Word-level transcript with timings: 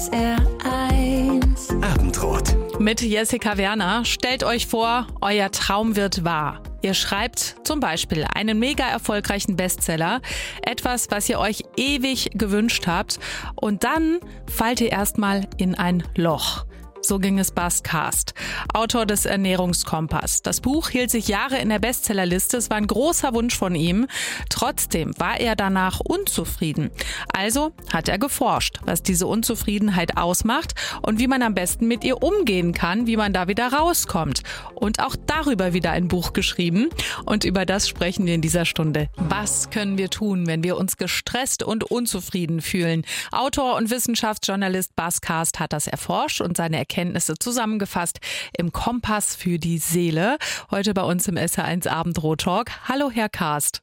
SR1 0.00 1.84
Abendrot. 1.84 2.80
Mit 2.80 3.02
Jessica 3.02 3.58
Werner. 3.58 4.06
Stellt 4.06 4.44
euch 4.44 4.66
vor, 4.66 5.06
euer 5.20 5.50
Traum 5.50 5.94
wird 5.94 6.24
wahr. 6.24 6.62
Ihr 6.80 6.94
schreibt 6.94 7.56
zum 7.64 7.80
Beispiel 7.80 8.24
einen 8.34 8.58
mega 8.58 8.88
erfolgreichen 8.88 9.56
Bestseller, 9.56 10.22
etwas, 10.62 11.10
was 11.10 11.28
ihr 11.28 11.38
euch 11.38 11.64
ewig 11.76 12.30
gewünscht 12.32 12.86
habt, 12.86 13.18
und 13.56 13.84
dann 13.84 14.20
fallt 14.46 14.80
ihr 14.80 14.90
erstmal 14.90 15.46
in 15.58 15.74
ein 15.74 16.02
Loch. 16.16 16.64
So 17.02 17.18
ging 17.18 17.38
es 17.38 17.50
Baskast, 17.50 18.34
Autor 18.74 19.06
des 19.06 19.24
Ernährungskompass. 19.24 20.42
Das 20.42 20.60
Buch 20.60 20.90
hielt 20.90 21.10
sich 21.10 21.28
Jahre 21.28 21.56
in 21.56 21.70
der 21.70 21.78
Bestsellerliste. 21.78 22.58
Es 22.58 22.68
war 22.68 22.76
ein 22.76 22.86
großer 22.86 23.32
Wunsch 23.32 23.56
von 23.56 23.74
ihm. 23.74 24.06
Trotzdem 24.50 25.12
war 25.18 25.40
er 25.40 25.56
danach 25.56 26.00
unzufrieden. 26.00 26.90
Also 27.32 27.72
hat 27.90 28.08
er 28.08 28.18
geforscht, 28.18 28.80
was 28.84 29.02
diese 29.02 29.26
Unzufriedenheit 29.26 30.18
ausmacht 30.18 30.74
und 31.02 31.18
wie 31.18 31.26
man 31.26 31.42
am 31.42 31.54
besten 31.54 31.88
mit 31.88 32.04
ihr 32.04 32.22
umgehen 32.22 32.72
kann, 32.72 33.06
wie 33.06 33.16
man 33.16 33.32
da 33.32 33.48
wieder 33.48 33.72
rauskommt. 33.72 34.42
Und 34.74 35.00
auch 35.00 35.16
darüber 35.26 35.72
wieder 35.72 35.92
ein 35.92 36.08
Buch 36.08 36.34
geschrieben. 36.34 36.90
Und 37.24 37.44
über 37.44 37.64
das 37.64 37.88
sprechen 37.88 38.26
wir 38.26 38.34
in 38.34 38.42
dieser 38.42 38.66
Stunde. 38.66 39.08
Was 39.16 39.70
können 39.70 39.96
wir 39.96 40.10
tun, 40.10 40.46
wenn 40.46 40.62
wir 40.62 40.76
uns 40.76 40.98
gestresst 40.98 41.62
und 41.62 41.82
unzufrieden 41.82 42.60
fühlen? 42.60 43.04
Autor 43.32 43.76
und 43.76 43.90
Wissenschaftsjournalist 43.90 44.94
Baskast 44.96 45.60
hat 45.60 45.72
das 45.72 45.86
erforscht 45.86 46.42
und 46.42 46.56
seine 46.58 46.78
Erkenntnisse 46.90 47.34
zusammengefasst 47.38 48.18
im 48.58 48.72
Kompass 48.72 49.36
für 49.36 49.58
die 49.58 49.78
Seele. 49.78 50.38
Heute 50.72 50.92
bei 50.92 51.02
uns 51.02 51.28
im 51.28 51.36
SR1 51.36 51.88
Abendrot 51.88 52.40
Talk. 52.40 52.88
Hallo, 52.88 53.12
Herr 53.12 53.28
Karst. 53.28 53.80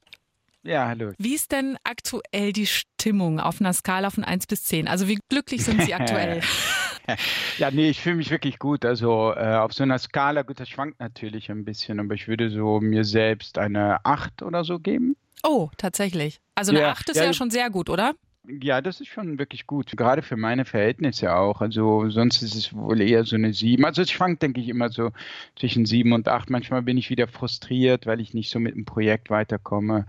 Ja, 0.63 0.87
hallo. 0.89 1.13
Wie 1.17 1.33
ist 1.33 1.53
denn 1.53 1.77
aktuell 1.85 2.51
die 2.51 2.65
Stimmung 2.65 3.39
auf 3.39 3.61
einer 3.61 3.71
Skala 3.71 4.09
von 4.09 4.25
1 4.25 4.47
bis 4.47 4.65
10? 4.65 4.89
Also 4.89 5.07
wie 5.07 5.19
glücklich 5.29 5.63
sind 5.63 5.83
Sie 5.83 5.93
aktuell? 5.93 6.41
ja, 7.57 7.71
nee, 7.71 7.89
ich 7.89 8.01
fühle 8.01 8.17
mich 8.17 8.29
wirklich 8.29 8.59
gut. 8.59 8.83
Also 8.83 9.33
äh, 9.33 9.55
auf 9.55 9.71
so 9.71 9.83
einer 9.83 9.99
Skala, 9.99 10.41
gut, 10.41 10.59
das 10.59 10.67
schwankt 10.67 10.99
natürlich 10.99 11.49
ein 11.49 11.63
bisschen, 11.63 12.01
aber 12.01 12.13
ich 12.13 12.27
würde 12.27 12.49
so 12.49 12.81
mir 12.81 13.05
selbst 13.05 13.57
eine 13.57 14.03
8 14.03 14.41
oder 14.41 14.65
so 14.65 14.79
geben. 14.79 15.15
Oh, 15.43 15.69
tatsächlich. 15.77 16.41
Also 16.55 16.73
eine 16.73 16.81
Ja, 16.81 16.91
8 16.91 17.11
ist 17.11 17.15
ja, 17.15 17.23
ja 17.23 17.33
schon 17.33 17.51
sehr 17.51 17.69
gut, 17.69 17.89
oder? 17.89 18.15
Ja, 18.49 18.81
das 18.81 19.01
ist 19.01 19.07
schon 19.07 19.39
wirklich 19.39 19.67
gut. 19.67 19.91
Gerade 19.97 20.21
für 20.21 20.37
meine 20.37 20.63
Verhältnisse 20.63 21.35
auch. 21.35 21.59
Also 21.59 22.09
sonst 22.09 22.41
ist 22.41 22.55
es 22.55 22.73
wohl 22.73 23.01
eher 23.01 23.25
so 23.25 23.35
eine 23.35 23.51
7. 23.51 23.83
Also 23.83 24.01
es 24.01 24.11
schwankt, 24.11 24.41
denke 24.41 24.61
ich, 24.61 24.69
immer 24.69 24.89
so 24.89 25.11
zwischen 25.57 25.85
7 25.85 26.13
und 26.13 26.29
8. 26.29 26.49
Manchmal 26.49 26.81
bin 26.81 26.97
ich 26.97 27.09
wieder 27.09 27.27
frustriert, 27.27 28.05
weil 28.05 28.21
ich 28.21 28.33
nicht 28.33 28.49
so 28.49 28.59
mit 28.59 28.75
dem 28.75 28.85
Projekt 28.85 29.29
weiterkomme. 29.29 30.05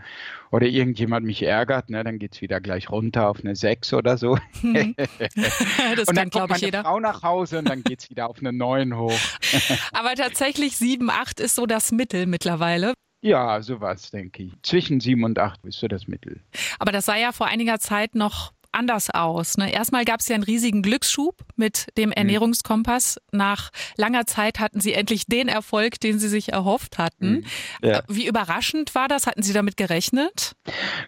Oder 0.53 0.67
irgendjemand 0.67 1.27
mich 1.27 1.43
ärgert, 1.43 1.91
ne? 1.91 2.05
dann 2.05 2.19
geht 2.19 2.35
es 2.35 2.41
wieder 2.41 2.61
gleich 2.61 2.91
runter 2.91 3.29
auf 3.29 3.41
eine 3.41 3.57
6 3.57 3.93
oder 3.95 4.17
so. 4.17 4.39
das 4.63 6.09
und 6.09 6.17
dann 6.17 6.31
kommt 6.31 6.45
ich, 6.45 6.51
meine 6.51 6.61
jeder. 6.61 6.83
Frau 6.83 7.01
nach 7.01 7.23
Hause 7.23 7.59
und 7.59 7.69
dann 7.69 7.83
geht 7.83 8.01
es 8.01 8.11
wieder 8.11 8.31
auf 8.31 8.39
eine 8.39 8.53
9 8.53 8.97
hoch. 8.97 9.19
Aber 9.93 10.15
tatsächlich 10.15 10.77
7, 10.77 11.11
8 11.11 11.41
ist 11.41 11.57
so 11.57 11.67
das 11.67 11.91
Mittel 11.91 12.27
mittlerweile. 12.27 12.95
Ja, 13.21 13.61
sowas, 13.63 14.11
denke 14.11 14.45
ich. 14.45 14.53
Zwischen 14.63 15.01
7 15.01 15.25
und 15.25 15.39
8 15.39 15.65
ist 15.65 15.81
so 15.81 15.89
das 15.89 16.07
Mittel. 16.07 16.41
Aber 16.79 16.93
das 16.93 17.07
sah 17.07 17.17
ja 17.17 17.33
vor 17.33 17.47
einiger 17.49 17.81
Zeit 17.81 18.15
noch 18.15 18.53
anders 18.73 19.11
aus. 19.11 19.57
Ne? 19.57 19.73
Erstmal 19.73 20.05
gab 20.05 20.21
es 20.21 20.29
ja 20.29 20.35
einen 20.35 20.45
riesigen 20.45 20.83
Glücksschub 20.83 21.43
mit 21.57 21.87
dem 21.97 22.13
Ernährungskompass. 22.13 23.19
Nach 23.33 23.71
langer 23.97 24.27
Zeit 24.27 24.61
hatten 24.61 24.81
Sie 24.81 24.93
endlich 24.93 25.27
den 25.27 25.49
Erfolg, 25.49 26.01
den 26.01 26.19
Sie 26.19 26.29
sich 26.29 26.53
erhofft 26.53 26.99
hatten. 26.99 27.45
Ja. 27.83 27.99
Äh, 27.99 28.03
Wie 28.09 28.27
überraschend 28.27 28.95
war 28.95 29.09
das? 29.09 29.27
Hatten 29.27 29.43
Sie 29.43 29.53
damit 29.53 29.77
gerechnet? 29.77 30.55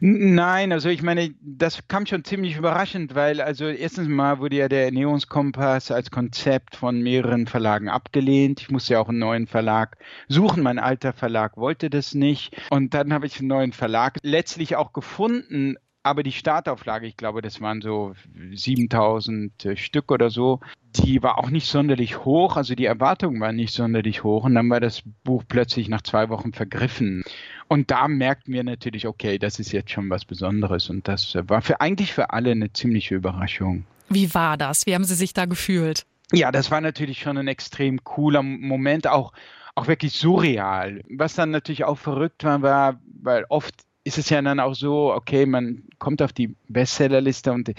Nein, 0.00 0.72
also 0.72 0.88
ich 0.88 1.02
meine, 1.02 1.34
das 1.40 1.86
kam 1.88 2.06
schon 2.06 2.24
ziemlich 2.24 2.56
überraschend, 2.56 3.14
weil 3.14 3.40
also 3.40 3.66
erstens 3.66 4.08
mal 4.08 4.38
wurde 4.38 4.56
ja 4.56 4.68
der 4.68 4.84
Ernährungskompass 4.84 5.90
als 5.90 6.10
Konzept 6.10 6.76
von 6.76 7.00
mehreren 7.00 7.46
Verlagen 7.46 7.88
abgelehnt. 7.88 8.60
Ich 8.60 8.70
musste 8.70 8.94
ja 8.94 9.00
auch 9.00 9.08
einen 9.08 9.18
neuen 9.18 9.46
Verlag 9.46 9.96
suchen. 10.28 10.62
Mein 10.62 10.78
alter 10.78 11.12
Verlag 11.12 11.56
wollte 11.56 11.90
das 11.90 12.14
nicht. 12.14 12.56
Und 12.70 12.94
dann 12.94 13.12
habe 13.12 13.26
ich 13.26 13.38
einen 13.38 13.48
neuen 13.48 13.72
Verlag 13.72 14.18
letztlich 14.22 14.76
auch 14.76 14.92
gefunden. 14.92 15.76
Aber 16.02 16.22
die 16.22 16.32
Startauflage, 16.32 17.06
ich 17.06 17.16
glaube, 17.16 17.42
das 17.42 17.60
waren 17.60 17.82
so 17.82 18.14
7000 18.52 19.64
äh, 19.66 19.76
Stück 19.76 20.10
oder 20.10 20.30
so, 20.30 20.60
die 20.96 21.22
war 21.22 21.38
auch 21.38 21.50
nicht 21.50 21.66
sonderlich 21.66 22.24
hoch. 22.24 22.56
Also 22.56 22.74
die 22.74 22.86
Erwartungen 22.86 23.40
waren 23.40 23.56
nicht 23.56 23.74
sonderlich 23.74 24.24
hoch. 24.24 24.44
Und 24.44 24.54
dann 24.54 24.70
war 24.70 24.80
das 24.80 25.02
Buch 25.24 25.44
plötzlich 25.46 25.88
nach 25.88 26.00
zwei 26.00 26.30
Wochen 26.30 26.52
vergriffen. 26.52 27.22
Und 27.68 27.90
da 27.90 28.08
merkten 28.08 28.54
wir 28.54 28.64
natürlich, 28.64 29.06
okay, 29.06 29.38
das 29.38 29.58
ist 29.58 29.72
jetzt 29.72 29.90
schon 29.90 30.08
was 30.08 30.24
Besonderes. 30.24 30.88
Und 30.88 31.06
das 31.06 31.34
war 31.34 31.60
für, 31.60 31.82
eigentlich 31.82 32.14
für 32.14 32.30
alle 32.30 32.52
eine 32.52 32.72
ziemliche 32.72 33.14
Überraschung. 33.14 33.84
Wie 34.08 34.32
war 34.34 34.56
das? 34.56 34.86
Wie 34.86 34.94
haben 34.94 35.04
Sie 35.04 35.14
sich 35.14 35.34
da 35.34 35.44
gefühlt? 35.44 36.06
Ja, 36.32 36.50
das 36.50 36.70
war 36.70 36.80
natürlich 36.80 37.20
schon 37.20 37.36
ein 37.36 37.48
extrem 37.48 38.02
cooler 38.04 38.42
Moment, 38.42 39.06
auch, 39.06 39.32
auch 39.74 39.86
wirklich 39.86 40.12
surreal. 40.12 41.02
Was 41.10 41.34
dann 41.34 41.50
natürlich 41.50 41.84
auch 41.84 41.98
verrückt 41.98 42.42
war, 42.44 42.62
war, 42.62 43.00
weil 43.22 43.44
oft 43.48 43.74
ist 44.10 44.18
es 44.18 44.30
ja 44.30 44.42
dann 44.42 44.58
auch 44.60 44.74
so, 44.74 45.12
okay, 45.14 45.46
man 45.46 45.82
kommt 45.98 46.20
auf 46.22 46.32
die 46.32 46.54
Bestsellerliste 46.68 47.52
und 47.52 47.72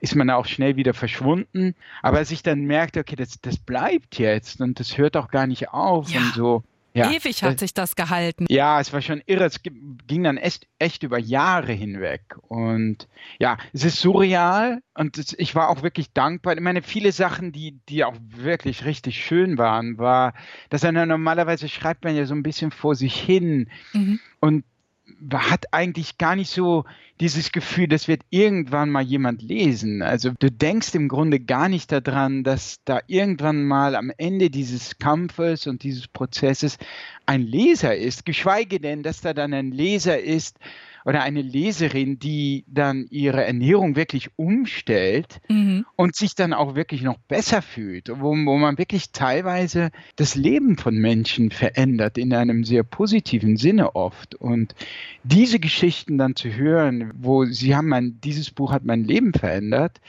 ist 0.00 0.14
man 0.14 0.30
auch 0.30 0.46
schnell 0.46 0.76
wieder 0.76 0.94
verschwunden. 0.94 1.74
Aber 2.02 2.18
als 2.18 2.30
ich 2.30 2.42
dann 2.42 2.60
merkte, 2.66 3.00
okay, 3.00 3.16
das, 3.16 3.40
das 3.40 3.58
bleibt 3.58 4.18
jetzt 4.18 4.60
und 4.60 4.78
das 4.78 4.96
hört 4.96 5.16
auch 5.16 5.28
gar 5.28 5.46
nicht 5.46 5.70
auf 5.70 6.08
Ja. 6.10 6.20
und 6.20 6.34
so. 6.34 6.62
Ja, 6.94 7.10
Ewig 7.10 7.42
hat 7.42 7.54
das- 7.54 7.60
sich 7.60 7.72
das 7.72 7.96
gehalten. 7.96 8.44
ja, 8.50 8.78
es 8.78 8.92
war 8.92 9.00
schon 9.00 9.22
irre. 9.24 9.44
Es 9.44 9.62
gi- 9.62 9.72
ging 10.06 10.24
dann 10.24 10.36
echt, 10.36 10.66
echt 10.78 11.02
über 11.02 11.18
Jahre 11.18 11.72
hinweg. 11.72 12.20
Und 12.48 13.08
ja, 13.38 13.56
es 13.72 13.82
ist 13.84 13.98
surreal 14.00 14.82
und 14.94 15.16
es, 15.16 15.32
ich 15.38 15.54
war 15.54 15.70
auch 15.70 15.82
wirklich 15.82 16.12
dankbar. 16.12 16.52
Ich 16.54 16.60
meine, 16.60 16.82
viele 16.82 17.10
Sachen, 17.12 17.50
die, 17.50 17.78
die 17.88 18.04
auch 18.04 18.14
wirklich 18.20 18.84
richtig 18.84 19.24
schön 19.24 19.56
waren, 19.56 19.96
war, 19.96 20.34
dass 20.68 20.84
er 20.84 20.92
normalerweise 20.92 21.66
schreibt 21.66 22.04
man 22.04 22.14
ja 22.14 22.26
so 22.26 22.34
ein 22.34 22.42
bisschen 22.42 22.70
vor 22.70 22.94
sich 22.94 23.14
hin 23.18 23.70
Mhm. 23.94 24.20
und 24.40 24.64
hat 25.32 25.72
eigentlich 25.72 26.18
gar 26.18 26.36
nicht 26.36 26.50
so 26.50 26.84
dieses 27.20 27.52
Gefühl, 27.52 27.88
das 27.88 28.08
wird 28.08 28.22
irgendwann 28.30 28.90
mal 28.90 29.02
jemand 29.02 29.42
lesen. 29.42 30.02
Also 30.02 30.32
du 30.38 30.50
denkst 30.50 30.94
im 30.94 31.08
Grunde 31.08 31.40
gar 31.40 31.68
nicht 31.68 31.92
daran, 31.92 32.44
dass 32.44 32.78
da 32.84 33.00
irgendwann 33.06 33.64
mal 33.64 33.94
am 33.94 34.12
Ende 34.16 34.50
dieses 34.50 34.98
Kampfes 34.98 35.66
und 35.66 35.82
dieses 35.82 36.08
Prozesses 36.08 36.78
ein 37.26 37.42
Leser 37.42 37.96
ist, 37.96 38.24
geschweige 38.24 38.80
denn, 38.80 39.02
dass 39.02 39.20
da 39.20 39.34
dann 39.34 39.54
ein 39.54 39.70
Leser 39.70 40.20
ist 40.20 40.58
oder 41.04 41.22
eine 41.22 41.42
Leserin, 41.42 42.18
die 42.18 42.64
dann 42.68 43.06
ihre 43.10 43.44
Ernährung 43.44 43.96
wirklich 43.96 44.30
umstellt 44.36 45.40
Mhm. 45.48 45.84
und 45.96 46.14
sich 46.16 46.34
dann 46.34 46.52
auch 46.52 46.74
wirklich 46.74 47.02
noch 47.02 47.18
besser 47.28 47.62
fühlt, 47.62 48.08
wo, 48.08 48.30
wo 48.30 48.56
man 48.56 48.78
wirklich 48.78 49.12
teilweise 49.12 49.90
das 50.16 50.34
Leben 50.34 50.76
von 50.78 50.94
Menschen 50.96 51.50
verändert 51.50 52.18
in 52.18 52.32
einem 52.32 52.64
sehr 52.64 52.82
positiven 52.84 53.56
Sinne 53.56 53.94
oft. 53.96 54.34
Und 54.34 54.74
diese 55.24 55.58
Geschichten 55.58 56.18
dann 56.18 56.36
zu 56.36 56.54
hören, 56.54 57.12
wo 57.14 57.44
sie 57.46 57.74
haben 57.74 57.88
mein, 57.88 58.20
dieses 58.22 58.50
Buch 58.50 58.72
hat 58.72 58.84
mein 58.84 59.04
Leben 59.04 59.32
verändert, 59.32 60.00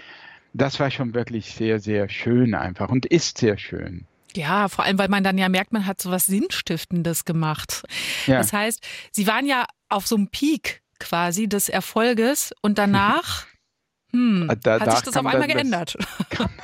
das 0.54 0.80
war 0.80 0.92
schon 0.92 1.16
wirklich 1.16 1.48
sehr, 1.54 1.80
sehr 1.80 2.10
schön 2.10 2.54
einfach 2.54 2.90
und 2.90 3.08
ist 3.08 3.40
sehr 3.40 3.58
schön. 3.58 4.06
Ja, 4.36 4.68
vor 4.68 4.86
allem, 4.86 4.98
weil 5.00 5.10
man 5.10 5.24
dann 5.24 5.38
ja 5.38 5.50
merkt, 5.50 5.74
man 5.74 5.86
hat 5.86 6.02
so 6.02 6.10
was 6.12 6.26
Sinnstiftendes 6.28 7.26
gemacht. 7.26 7.84
Ja. 8.28 8.38
Das 8.38 8.54
heißt, 8.54 8.86
Sie 9.12 9.26
waren 9.28 9.46
ja 9.48 9.66
auf 9.90 10.08
so 10.08 10.16
einem 10.16 10.28
Peak 10.28 10.83
quasi 11.04 11.48
des 11.48 11.70
Erfolges 11.70 12.54
und 12.62 12.78
danach 12.78 13.46
hm, 14.12 14.50
Da- 14.64 14.80
hat 14.80 14.92
sich 14.92 15.02
das 15.02 15.08
auf 15.10 15.14
kam 15.24 15.28
einmal 15.28 15.48
dann 15.48 15.70
das- 15.72 15.94
geändert. 15.94 15.98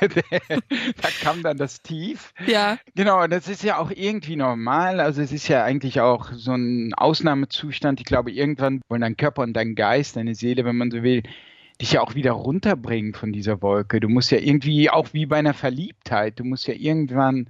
da 1.02 1.08
kam 1.22 1.42
dann 1.42 1.56
das 1.58 1.82
Tief. 1.82 2.32
Ja, 2.46 2.78
Genau, 2.94 3.26
das 3.26 3.48
ist 3.48 3.62
ja 3.62 3.78
auch 3.78 3.90
irgendwie 3.90 4.36
normal. 4.36 5.00
Also 5.00 5.20
es 5.22 5.32
ist 5.32 5.48
ja 5.48 5.64
eigentlich 5.64 6.00
auch 6.00 6.32
so 6.32 6.52
ein 6.52 6.94
Ausnahmezustand. 6.94 8.00
Ich 8.00 8.06
glaube, 8.06 8.30
irgendwann 8.30 8.80
wollen 8.88 9.02
dein 9.02 9.16
Körper 9.16 9.42
und 9.42 9.52
dein 9.54 9.74
Geist, 9.74 10.16
deine 10.16 10.34
Seele, 10.34 10.64
wenn 10.64 10.76
man 10.76 10.90
so 10.90 11.02
will, 11.02 11.22
dich 11.80 11.92
ja 11.92 12.02
auch 12.02 12.14
wieder 12.14 12.32
runterbringen 12.32 13.14
von 13.14 13.32
dieser 13.32 13.62
Wolke. 13.62 14.00
Du 14.00 14.08
musst 14.08 14.30
ja 14.30 14.38
irgendwie, 14.38 14.90
auch 14.90 15.08
wie 15.12 15.26
bei 15.26 15.36
einer 15.38 15.54
Verliebtheit, 15.54 16.38
du 16.38 16.44
musst 16.44 16.66
ja 16.66 16.74
irgendwann 16.74 17.48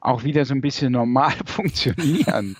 auch 0.00 0.24
wieder 0.24 0.44
so 0.44 0.54
ein 0.54 0.60
bisschen 0.60 0.92
normal 0.92 1.32
funktionieren. 1.46 2.56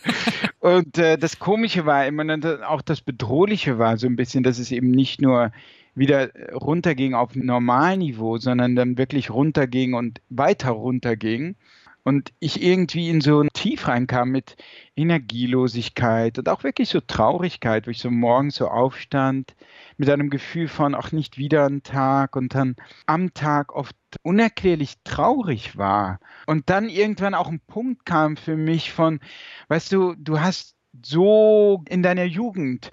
Und 0.63 0.97
äh, 0.97 1.19
das 1.19 1.41
Komische 1.41 1.87
war 1.87 2.07
immer, 2.07 2.25
auch 2.69 2.83
das 2.83 3.01
Bedrohliche 3.01 3.81
war 3.81 3.97
so 3.97 4.07
ein 4.07 4.15
bisschen, 4.15 4.45
dass 4.45 4.61
es 4.61 4.71
eben 4.71 4.93
nicht 4.93 5.21
nur 5.21 5.51
wieder 5.97 6.31
runterging 6.53 7.15
auf 7.15 7.35
Normalniveau, 7.35 8.39
sondern 8.39 8.77
dann 8.77 8.97
wirklich 8.97 9.31
runterging 9.31 9.95
und 9.95 10.21
weiter 10.31 10.71
runterging. 10.71 11.57
Und 12.05 12.33
ich 12.41 12.61
irgendwie 12.63 13.11
in 13.11 13.21
so 13.21 13.41
ein 13.41 13.49
Tief 13.53 13.87
reinkam 13.87 14.31
mit 14.31 14.57
Energielosigkeit 14.97 16.39
und 16.39 16.49
auch 16.49 16.65
wirklich 16.65 16.89
so 16.89 17.01
Traurigkeit, 17.01 17.87
wo 17.87 17.91
ich 17.91 18.01
so 18.01 18.11
morgens 18.11 18.57
so 18.57 18.69
aufstand 18.69 19.55
mit 19.99 20.11
einem 20.11 20.29
Gefühl 20.29 20.67
von 20.67 20.97
auch 20.97 21.13
nicht 21.13 21.39
wieder 21.39 21.67
ein 21.67 21.85
Tag 21.85 22.35
und 22.35 22.55
dann 22.55 22.75
am 23.07 23.35
Tag 23.35 23.73
oft 23.75 23.95
unerklärlich 24.23 24.95
traurig 25.05 25.77
war. 25.77 26.19
Und 26.47 26.71
dann 26.71 26.89
irgendwann 26.89 27.35
auch 27.35 27.49
ein 27.49 27.61
Punkt 27.61 28.05
kam 28.05 28.37
für 28.37 28.57
mich 28.57 28.93
von, 28.93 29.21
weißt 29.69 29.93
du, 29.93 30.15
du 30.17 30.41
hast 30.41 30.75
so 31.05 31.85
in 31.89 32.03
deiner 32.03 32.25
Jugend 32.25 32.91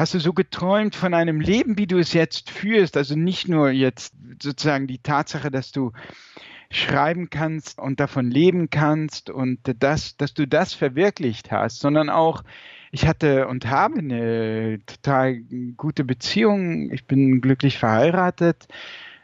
hast 0.00 0.14
du 0.14 0.18
so 0.18 0.32
geträumt 0.32 0.96
von 0.96 1.12
einem 1.12 1.40
Leben, 1.42 1.76
wie 1.76 1.86
du 1.86 1.98
es 1.98 2.14
jetzt 2.14 2.50
führst? 2.50 2.96
Also 2.96 3.16
nicht 3.16 3.48
nur 3.48 3.70
jetzt 3.70 4.14
sozusagen 4.42 4.86
die 4.86 4.98
Tatsache, 4.98 5.50
dass 5.50 5.72
du 5.72 5.92
schreiben 6.70 7.30
kannst 7.30 7.78
und 7.78 7.98
davon 7.98 8.30
leben 8.30 8.70
kannst 8.70 9.28
und 9.28 9.58
das, 9.80 10.16
dass 10.16 10.34
du 10.34 10.46
das 10.46 10.72
verwirklicht 10.72 11.50
hast, 11.50 11.80
sondern 11.80 12.08
auch, 12.08 12.42
ich 12.92 13.06
hatte 13.06 13.48
und 13.48 13.66
habe 13.66 13.98
eine 13.98 14.80
total 14.86 15.40
gute 15.76 16.04
Beziehung. 16.04 16.90
Ich 16.92 17.06
bin 17.06 17.40
glücklich 17.40 17.78
verheiratet. 17.78 18.68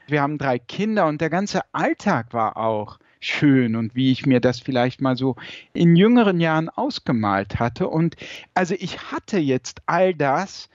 Wir 0.08 0.22
haben 0.22 0.38
drei 0.38 0.58
Kinder 0.58 1.06
und 1.06 1.20
der 1.20 1.30
ganze 1.30 1.62
Alltag 1.72 2.32
war 2.32 2.56
auch 2.56 2.98
schön 3.20 3.74
und 3.76 3.94
wie 3.94 4.12
ich 4.12 4.26
mir 4.26 4.40
das 4.40 4.60
vielleicht 4.60 5.00
mal 5.00 5.16
so 5.16 5.36
in 5.72 5.96
jüngeren 5.96 6.40
Jahren 6.40 6.68
ausgemalt 6.68 7.58
hatte. 7.58 7.88
Und 7.88 8.16
also 8.54 8.74
ich 8.78 9.10
hatte 9.10 9.38
jetzt 9.38 9.82
all 9.86 10.14
das 10.14 10.68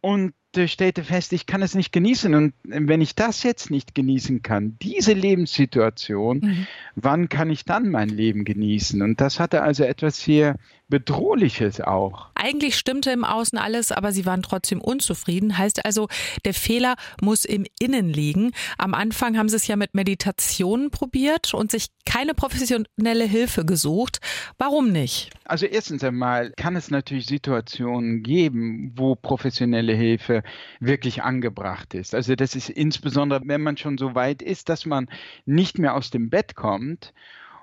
und 0.00 0.32
stellte 0.66 1.04
fest, 1.04 1.32
ich 1.32 1.46
kann 1.46 1.62
es 1.62 1.74
nicht 1.74 1.92
genießen. 1.92 2.34
Und 2.34 2.54
wenn 2.62 3.00
ich 3.00 3.14
das 3.14 3.42
jetzt 3.42 3.70
nicht 3.70 3.94
genießen 3.94 4.42
kann, 4.42 4.76
diese 4.82 5.12
Lebenssituation, 5.12 6.38
mhm. 6.38 6.66
wann 6.94 7.28
kann 7.28 7.50
ich 7.50 7.64
dann 7.64 7.90
mein 7.90 8.08
Leben 8.08 8.44
genießen? 8.44 9.02
Und 9.02 9.20
das 9.20 9.40
hatte 9.40 9.62
also 9.62 9.84
etwas 9.84 10.20
sehr 10.20 10.56
Bedrohliches 10.88 11.80
auch. 11.82 12.28
Eigentlich 12.34 12.76
stimmte 12.76 13.10
im 13.10 13.24
Außen 13.24 13.58
alles, 13.58 13.92
aber 13.92 14.12
sie 14.12 14.24
waren 14.24 14.42
trotzdem 14.42 14.80
unzufrieden. 14.80 15.58
Heißt 15.58 15.84
also, 15.84 16.08
der 16.46 16.54
Fehler 16.54 16.96
muss 17.20 17.44
im 17.44 17.66
Innen 17.78 18.08
liegen. 18.08 18.52
Am 18.78 18.94
Anfang 18.94 19.36
haben 19.36 19.50
sie 19.50 19.56
es 19.56 19.66
ja 19.66 19.76
mit 19.76 19.94
Meditationen 19.94 20.90
probiert 20.90 21.52
und 21.52 21.70
sich 21.70 21.88
keine 22.06 22.32
professionelle 22.32 23.24
Hilfe 23.24 23.66
gesucht. 23.66 24.20
Warum 24.56 24.90
nicht? 24.90 25.30
Also 25.44 25.66
erstens 25.66 26.02
einmal 26.02 26.52
kann 26.56 26.74
es 26.74 26.90
natürlich 26.90 27.26
Situationen 27.26 28.22
geben, 28.22 28.92
wo 28.96 29.14
professionelle 29.14 29.92
Hilfe 29.92 30.42
wirklich 30.80 31.22
angebracht 31.22 31.92
ist. 31.92 32.14
Also 32.14 32.34
das 32.34 32.56
ist 32.56 32.70
insbesondere, 32.70 33.42
wenn 33.44 33.62
man 33.62 33.76
schon 33.76 33.98
so 33.98 34.14
weit 34.14 34.40
ist, 34.40 34.70
dass 34.70 34.86
man 34.86 35.08
nicht 35.44 35.78
mehr 35.78 35.94
aus 35.94 36.10
dem 36.10 36.30
Bett 36.30 36.54
kommt 36.54 37.12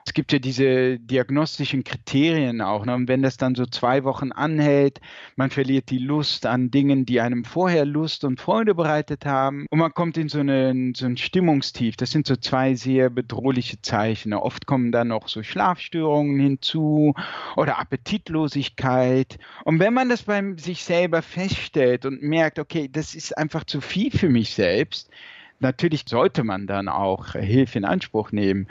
es 0.07 0.13
gibt 0.13 0.31
ja 0.31 0.39
diese 0.39 0.99
diagnostischen 0.99 1.83
Kriterien 1.83 2.61
auch. 2.61 2.85
Ne? 2.85 2.93
Und 2.93 3.07
wenn 3.07 3.23
das 3.23 3.37
dann 3.37 3.55
so 3.55 3.65
zwei 3.65 4.03
Wochen 4.03 4.31
anhält, 4.31 5.01
man 5.35 5.49
verliert 5.49 5.89
die 5.89 5.97
Lust 5.97 6.45
an 6.45 6.69
Dingen, 6.69 7.07
die 7.07 7.19
einem 7.21 7.43
vorher 7.43 7.85
Lust 7.85 8.23
und 8.23 8.39
Freude 8.39 8.75
bereitet 8.75 9.25
haben. 9.25 9.65
Und 9.71 9.79
man 9.79 9.93
kommt 9.93 10.17
in 10.17 10.29
so, 10.29 10.39
eine, 10.39 10.93
so 10.95 11.07
ein 11.07 11.17
Stimmungstief. 11.17 11.97
Das 11.97 12.11
sind 12.11 12.27
so 12.27 12.35
zwei 12.35 12.75
sehr 12.75 13.09
bedrohliche 13.09 13.81
Zeichen. 13.81 14.29
Ne? 14.29 14.41
Oft 14.41 14.67
kommen 14.67 14.91
dann 14.91 15.11
auch 15.11 15.27
so 15.27 15.41
Schlafstörungen 15.41 16.39
hinzu 16.39 17.15
oder 17.55 17.79
Appetitlosigkeit. 17.79 19.39
Und 19.63 19.79
wenn 19.79 19.95
man 19.95 20.09
das 20.09 20.23
bei 20.23 20.43
sich 20.57 20.83
selber 20.83 21.23
feststellt 21.23 22.05
und 22.05 22.21
merkt, 22.21 22.59
okay, 22.59 22.87
das 22.91 23.15
ist 23.15 23.35
einfach 23.35 23.63
zu 23.63 23.81
viel 23.81 24.11
für 24.11 24.29
mich 24.29 24.53
selbst, 24.53 25.09
natürlich 25.59 26.03
sollte 26.07 26.43
man 26.43 26.67
dann 26.67 26.89
auch 26.89 27.31
Hilfe 27.31 27.79
in 27.79 27.85
Anspruch 27.85 28.31
nehmen 28.31 28.67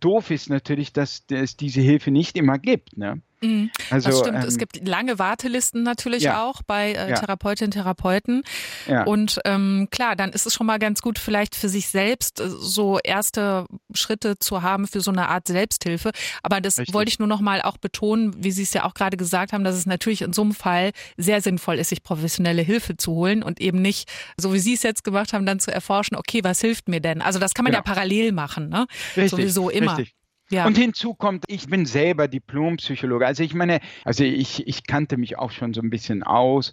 doof 0.00 0.30
ist 0.30 0.50
natürlich, 0.50 0.92
dass 0.92 1.24
es 1.30 1.56
diese 1.56 1.80
Hilfe 1.80 2.10
nicht 2.10 2.36
immer 2.36 2.58
gibt. 2.58 2.96
Ne? 2.96 3.22
Mhm. 3.42 3.70
Also, 3.90 4.10
das 4.10 4.18
stimmt. 4.20 4.42
Ähm, 4.42 4.48
es 4.48 4.58
gibt 4.58 4.86
lange 4.86 5.18
Wartelisten 5.18 5.82
natürlich 5.82 6.24
ja, 6.24 6.44
auch 6.44 6.62
bei 6.62 6.92
äh, 6.92 7.10
ja. 7.10 7.16
Therapeutinnen 7.16 7.68
und 7.68 7.72
Therapeuten. 7.72 8.42
Ja. 8.86 9.04
Und 9.04 9.40
ähm, 9.44 9.88
klar, 9.90 10.16
dann 10.16 10.30
ist 10.30 10.46
es 10.46 10.54
schon 10.54 10.66
mal 10.66 10.78
ganz 10.78 11.00
gut, 11.00 11.18
vielleicht 11.18 11.54
für 11.54 11.68
sich 11.68 11.88
selbst 11.88 12.40
äh, 12.40 12.48
so 12.48 12.98
erste 13.02 13.66
Schritte 13.94 14.38
zu 14.38 14.62
haben 14.62 14.86
für 14.86 15.00
so 15.00 15.10
eine 15.10 15.28
Art 15.28 15.48
Selbsthilfe. 15.48 16.10
Aber 16.42 16.60
das 16.60 16.78
Richtig. 16.78 16.94
wollte 16.94 17.10
ich 17.10 17.18
nur 17.18 17.28
noch 17.28 17.40
mal 17.40 17.62
auch 17.62 17.78
betonen, 17.78 18.34
wie 18.42 18.50
Sie 18.50 18.62
es 18.62 18.74
ja 18.74 18.84
auch 18.84 18.94
gerade 18.94 19.16
gesagt 19.16 19.52
haben, 19.52 19.64
dass 19.64 19.74
es 19.74 19.86
natürlich 19.86 20.22
in 20.22 20.32
so 20.32 20.42
einem 20.42 20.54
Fall 20.54 20.90
sehr 21.16 21.40
sinnvoll 21.40 21.78
ist, 21.78 21.88
sich 21.88 22.02
professionelle 22.02 22.62
Hilfe 22.62 22.96
zu 22.96 23.12
holen 23.12 23.42
und 23.42 23.60
eben 23.60 23.80
nicht, 23.80 24.08
so 24.36 24.52
wie 24.52 24.58
Sie 24.58 24.74
es 24.74 24.82
jetzt 24.82 25.02
gemacht 25.04 25.32
haben, 25.32 25.46
dann 25.46 25.60
zu 25.60 25.72
erforschen, 25.72 26.16
okay, 26.16 26.44
was 26.44 26.60
hilft 26.60 26.88
mir 26.88 27.00
denn? 27.00 27.22
Also 27.22 27.38
das 27.38 27.54
kann 27.54 27.64
man 27.64 27.72
ja 27.72 27.82
parallel 27.82 28.32
machen, 28.32 28.68
ne? 28.68 28.86
Richtig, 29.16 29.30
Sowieso 29.30 29.70
immer. 29.70 29.96
Richtig. 29.96 30.19
Ja. 30.50 30.66
Und 30.66 30.76
hinzu 30.76 31.14
kommt, 31.14 31.44
ich 31.46 31.68
bin 31.68 31.86
selber 31.86 32.26
Diplompsychologe. 32.26 33.24
Also 33.24 33.44
ich 33.44 33.54
meine, 33.54 33.80
also 34.04 34.24
ich, 34.24 34.66
ich 34.66 34.84
kannte 34.84 35.16
mich 35.16 35.38
auch 35.38 35.52
schon 35.52 35.74
so 35.74 35.80
ein 35.80 35.90
bisschen 35.90 36.24
aus. 36.24 36.72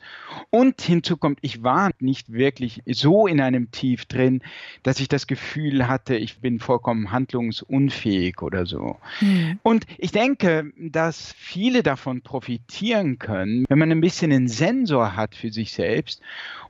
Und 0.49 0.81
hinzu 0.81 1.15
kommt, 1.15 1.39
ich 1.41 1.61
war 1.61 1.91
nicht 1.99 2.33
wirklich 2.33 2.81
so 2.87 3.27
in 3.27 3.39
einem 3.39 3.69
Tief 3.69 4.05
drin, 4.05 4.41
dass 4.81 4.99
ich 4.99 5.09
das 5.09 5.27
Gefühl 5.27 5.87
hatte, 5.87 6.15
ich 6.15 6.39
bin 6.39 6.59
vollkommen 6.59 7.11
handlungsunfähig 7.11 8.41
oder 8.41 8.65
so. 8.65 8.97
Mhm. 9.21 9.59
Und 9.61 9.85
ich 9.99 10.11
denke, 10.11 10.71
dass 10.77 11.33
viele 11.37 11.83
davon 11.83 12.21
profitieren 12.21 13.19
können, 13.19 13.65
wenn 13.69 13.77
man 13.77 13.91
ein 13.91 14.01
bisschen 14.01 14.31
einen 14.31 14.47
Sensor 14.47 15.15
hat 15.15 15.35
für 15.35 15.51
sich 15.51 15.73
selbst 15.73 16.21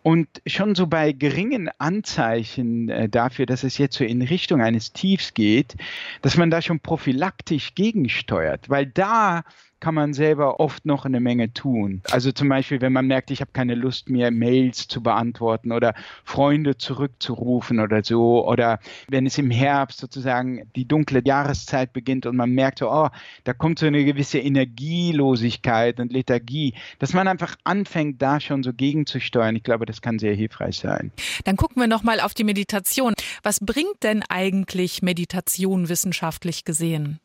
und 0.04 0.27
schon 0.45 0.75
so 0.75 0.88
bei 0.88 1.12
geringen 1.12 1.69
Anzeichen 1.80 2.89
äh, 2.89 3.09
dafür, 3.09 3.45
dass 3.45 3.63
es 3.63 3.77
jetzt 3.77 3.98
so 3.98 4.04
in 4.04 4.21
Richtung 4.21 4.62
eines 4.62 4.94
Tiefs 4.94 5.33
geht, 5.33 5.75
dass 6.21 6.38
man 6.38 6.50
da 6.50 6.62
schon 6.62 6.80
prophylaktisch 6.97 7.75
gegensteuert, 7.75 8.69
weil 8.69 8.88
da 8.88 9.44
kann 9.79 9.95
man 9.95 10.13
selber 10.13 10.59
oft 10.59 10.85
noch 10.85 11.06
eine 11.06 11.19
Menge 11.19 11.53
tun. 11.53 12.01
Also 12.12 12.31
zum 12.31 12.50
Beispiel, 12.50 12.81
wenn 12.81 12.94
man 12.94 13.07
merkt, 13.07 13.31
ich 13.31 13.41
habe 13.41 13.51
keine 13.53 13.75
Lust 13.75 14.09
mehr, 14.09 14.31
Mails 14.31 14.88
zu 14.88 15.01
beantworten 15.01 15.71
oder 15.71 15.94
Freunde 16.24 16.77
zurückzurufen 16.77 17.79
oder 17.79 18.03
so. 18.03 18.47
Oder 18.47 18.79
wenn 19.07 19.25
es 19.25 19.38
im 19.38 19.51
Herbst 19.51 20.00
sozusagen 20.00 20.69
die 20.75 20.88
dunkle 20.88 21.21
Jahreszeit 21.24 21.94
beginnt 21.94 22.25
und 22.25 22.35
man 22.35 22.51
merkt, 22.51 22.81
oh, 22.81 23.09
da 23.44 23.53
kommt 23.53 23.79
so 23.79 23.85
eine 23.85 24.03
gewisse 24.03 24.39
Energielosigkeit 24.39 26.00
und 26.00 26.12
Lethargie, 26.12 26.73
dass 27.00 27.13
man 27.13 27.27
einfach 27.27 27.56
anfängt, 27.63 28.21
da 28.21 28.39
schon 28.39 28.63
so 28.63 28.73
gegenzusteuern. 28.73 29.56
Ich 29.56 29.63
glaube, 29.63 29.85
das 29.85 30.01
kann 30.01 30.19
sehr 30.19 30.33
hilfreich 30.33 30.77
sein. 30.77 31.12
Dann 31.45 31.56
gucken 31.56 31.81
wir 31.81 31.88
nochmal 31.88 32.19
auf 32.19 32.33
die 32.33 32.44
Meditation. 32.44 33.13
Was 33.44 33.59
bringt 33.59 34.03
denn 34.03 34.23
eigentlich 34.30 35.01
Meditation 35.01 35.89
wissenschaftlich 35.89 36.65
gesehen? 36.65 37.19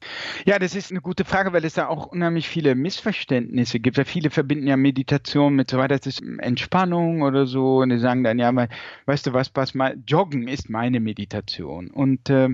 Ja, 0.44 0.58
das 0.58 0.75
ist 0.75 0.90
eine 0.90 1.00
gute 1.00 1.25
Frage, 1.25 1.52
weil 1.52 1.64
es 1.64 1.75
da 1.75 1.88
auch 1.88 2.06
unheimlich 2.06 2.42
unheimlich 2.43 2.49
viele 2.49 2.75
Missverständnisse 2.75 3.81
gibt. 3.81 3.97
Weil 3.97 4.05
viele 4.05 4.31
verbinden 4.31 4.67
ja 4.67 4.77
Meditation 4.77 5.55
mit 5.55 5.71
so 5.71 5.79
weiter, 5.79 5.97
das 5.97 6.06
ist 6.06 6.23
Entspannung 6.39 7.23
oder 7.23 7.47
so. 7.47 7.79
Und 7.79 7.91
die 7.91 7.99
sagen 7.99 8.25
dann, 8.25 8.39
ja, 8.39 8.53
weißt 9.06 9.27
du 9.27 9.33
was, 9.33 9.49
pass 9.49 9.75
mal, 9.75 9.97
Joggen 10.06 10.49
ist 10.49 10.69
meine 10.69 11.00
Meditation. 11.00 11.89
Und 11.91 12.31
äh, 12.31 12.49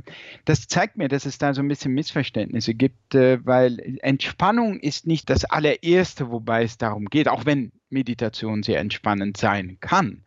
das 0.45 0.69
zeigt 0.69 0.97
mir, 0.97 1.09
dass 1.09 1.27
es 1.27 1.39
da 1.39 1.55
so 1.55 1.63
ein 1.63 1.69
bisschen 1.69 1.95
Missverständnisse 1.95 2.75
gibt, 2.75 3.15
äh, 3.15 3.45
weil 3.45 3.99
Entspannung 4.03 4.81
ist 4.81 5.07
nicht 5.07 5.31
das 5.31 5.45
allererste, 5.45 6.31
wobei 6.31 6.65
es 6.65 6.79
darum 6.79 7.07
geht, 7.07 7.29
auch 7.29 7.47
wenn 7.47 7.73
Meditation 7.91 8.63
sehr 8.63 8.81
entspannend 8.81 9.37
sein 9.37 9.79
kann. 9.81 10.23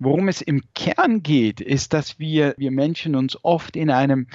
Worum 0.00 0.28
es 0.28 0.40
im 0.42 0.62
Kern 0.76 1.24
geht, 1.24 1.60
ist, 1.60 1.92
dass 1.92 2.20
wir, 2.20 2.54
wir 2.56 2.70
Menschen 2.70 3.16
uns 3.16 3.36
oft 3.42 3.76
in 3.76 3.90
einem 3.90 4.28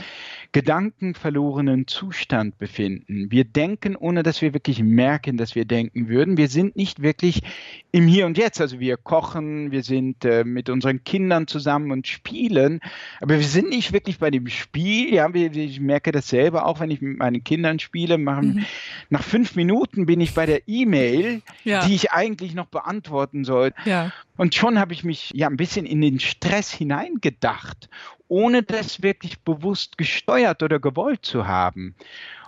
gedankenverlorenen 0.52 1.88
Zustand 1.88 2.58
befinden. 2.58 3.32
Wir 3.32 3.46
denken, 3.46 3.96
ohne 3.96 4.24
dass 4.24 4.42
wir 4.42 4.54
wirklich 4.54 4.84
merken, 4.84 5.38
dass 5.38 5.56
wir 5.56 5.64
denken 5.64 6.10
würden. 6.10 6.36
Wir 6.36 6.50
sind 6.50 6.76
nicht 6.76 7.02
wirklich 7.02 7.44
im 7.94 8.08
Hier 8.08 8.26
und 8.26 8.38
Jetzt. 8.38 8.60
Also 8.60 8.82
wir 8.82 8.98
kochen, 8.98 9.72
wir 9.72 9.84
sind 9.84 10.26
äh, 10.26 10.44
mit 10.44 10.70
unseren 10.70 11.06
Kindern 11.06 11.48
zusammen 11.48 11.92
und 11.92 12.08
spielen, 12.08 12.82
aber 13.22 13.36
wir 13.36 13.48
sind 13.48 13.70
nicht 13.70 13.94
wirklich 13.94 14.20
bei 14.20 14.32
dem 14.32 14.48
Spiel. 14.48 15.14
Ja, 15.14 15.34
ich 15.34 15.80
merke 15.80 16.12
das 16.12 16.28
selber 16.28 16.66
auch, 16.66 16.82
wenn 16.82 16.92
ich 16.92 17.02
mit 17.02 17.20
meinen 17.20 17.44
Kindern 17.44 17.80
spiele. 17.80 18.18
Machen, 18.18 18.56
mhm. 18.56 18.66
Nach 19.10 19.24
fünf 19.24 19.56
Minuten 19.56 20.06
bin 20.06 20.20
ich 20.20 20.34
bei 20.34 20.46
der 20.46 20.68
E-Mail, 20.68 21.42
ja. 21.64 21.86
die 21.86 21.96
ich 21.96 22.12
eigentlich 22.12 22.54
noch 22.54 22.68
beantworten 22.68 23.46
soll. 23.46 23.72
Ja. 23.86 24.12
Und 24.36 24.56
schon 24.56 24.80
habe 24.80 24.94
ich 24.94 25.04
mich 25.04 25.32
ja 25.34 25.50
ein 25.54 25.58
bisschen 25.58 25.86
in 25.86 26.02
den 26.02 26.20
Stress 26.20 26.72
hineingedacht, 26.72 27.90
ohne 28.28 28.64
das 28.64 29.04
wirklich 29.04 29.40
bewusst 29.42 29.98
gesteuert 29.98 30.64
oder 30.64 30.80
gewollt 30.80 31.26
zu 31.26 31.48
haben. 31.48 31.96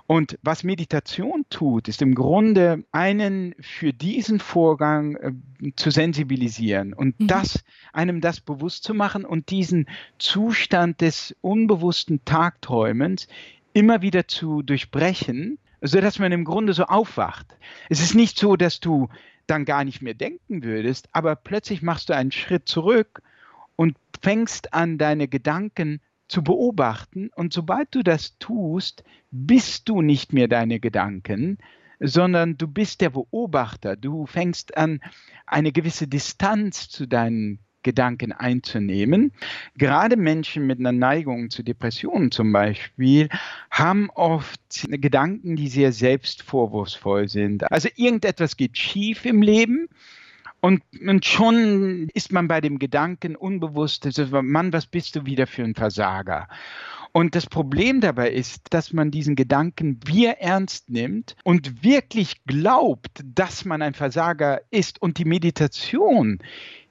Und 0.07 0.38
was 0.43 0.63
Meditation 0.63 1.45
tut, 1.50 1.88
ist 1.88 2.01
im 2.01 2.13
Grunde 2.13 2.83
einen 2.91 3.55
für 3.59 3.91
diesen 3.91 4.39
Vorgang 4.39 5.15
äh, 5.15 5.31
zu 5.75 5.89
sensibilisieren 5.89 6.93
und 6.93 7.19
mhm. 7.19 7.27
das, 7.27 7.63
einem 7.91 8.21
das 8.21 8.39
bewusst 8.39 8.83
zu 8.83 8.93
machen 8.93 9.25
und 9.25 9.50
diesen 9.50 9.88
Zustand 10.19 11.01
des 11.01 11.35
unbewussten 11.41 12.24
Tagträumens 12.24 13.27
immer 13.74 14.01
wieder 14.03 14.27
zu 14.27 14.62
durchbrechen, 14.62 15.57
sodass 15.81 16.19
man 16.19 16.31
im 16.31 16.45
Grunde 16.45 16.74
so 16.74 16.83
aufwacht. 16.83 17.47
Es 17.89 18.00
ist 18.00 18.13
nicht 18.13 18.38
so, 18.38 18.55
dass 18.55 18.79
du 18.79 19.09
dann 19.47 19.65
gar 19.65 19.83
nicht 19.83 20.01
mehr 20.01 20.13
denken 20.13 20.63
würdest, 20.63 21.09
aber 21.11 21.35
plötzlich 21.35 21.81
machst 21.81 22.09
du 22.09 22.13
einen 22.13 22.31
Schritt 22.31 22.67
zurück 22.67 23.21
und 23.75 23.97
fängst 24.21 24.73
an, 24.73 24.97
deine 24.97 25.27
Gedanken 25.27 26.01
zu 26.27 26.43
beobachten. 26.43 27.29
Und 27.35 27.53
sobald 27.53 27.93
du 27.93 28.03
das 28.03 28.37
tust, 28.39 29.03
bist 29.31 29.89
du 29.89 30.01
nicht 30.01 30.33
mehr 30.33 30.47
deine 30.47 30.79
Gedanken, 30.79 31.57
sondern 31.99 32.57
du 32.57 32.67
bist 32.67 33.01
der 33.01 33.11
Beobachter. 33.11 33.95
Du 33.95 34.25
fängst 34.25 34.77
an, 34.77 35.01
eine 35.45 35.71
gewisse 35.71 36.07
Distanz 36.07 36.89
zu 36.89 37.07
deinen 37.07 37.59
Gedanken 37.85 38.33
einzunehmen. 38.33 39.31
Gerade 39.77 40.17
Menschen 40.17 40.67
mit 40.67 40.79
einer 40.79 40.91
Neigung 40.91 41.49
zu 41.49 41.63
Depressionen 41.63 42.31
zum 42.31 42.51
Beispiel 42.51 43.29
haben 43.71 44.09
oft 44.09 44.59
Gedanken, 44.89 45.55
die 45.55 45.69
sehr 45.69 45.93
selbstvorwurfsvoll 45.93 47.29
sind. 47.29 47.71
Also 47.71 47.87
irgendetwas 47.95 48.57
geht 48.57 48.77
schief 48.77 49.23
im 49.23 49.41
Leben 49.41 49.87
Und, 50.61 50.81
und 51.07 51.25
schon 51.25 52.09
ist 52.15 52.31
man 52.31 52.47
bei 52.47 52.59
dem 52.59 52.79
Gedanken 52.79 53.35
unbewusst, 53.35 54.07
Mann, 54.31 54.73
was 54.73 54.87
bist 54.87 55.15
du 55.15 55.27
wieder 55.27 55.45
für 55.45 55.63
ein 55.63 55.75
Versager? 55.75 56.47
Und 57.15 57.34
das 57.34 57.45
Problem 57.45 58.01
dabei 58.01 58.29
ist, 58.29 58.74
dass 58.74 58.91
man 58.91 59.10
diesen 59.10 59.38
Gedanken 59.38 60.01
wir 60.05 60.31
ernst 60.31 60.89
nimmt 60.89 61.38
und 61.45 61.81
wirklich 61.81 62.43
glaubt, 62.43 63.24
dass 63.24 63.63
man 63.63 63.81
ein 63.81 63.93
Versager 63.93 64.60
ist. 64.69 65.01
Und 65.01 65.17
die 65.17 65.24
Meditation 65.24 66.39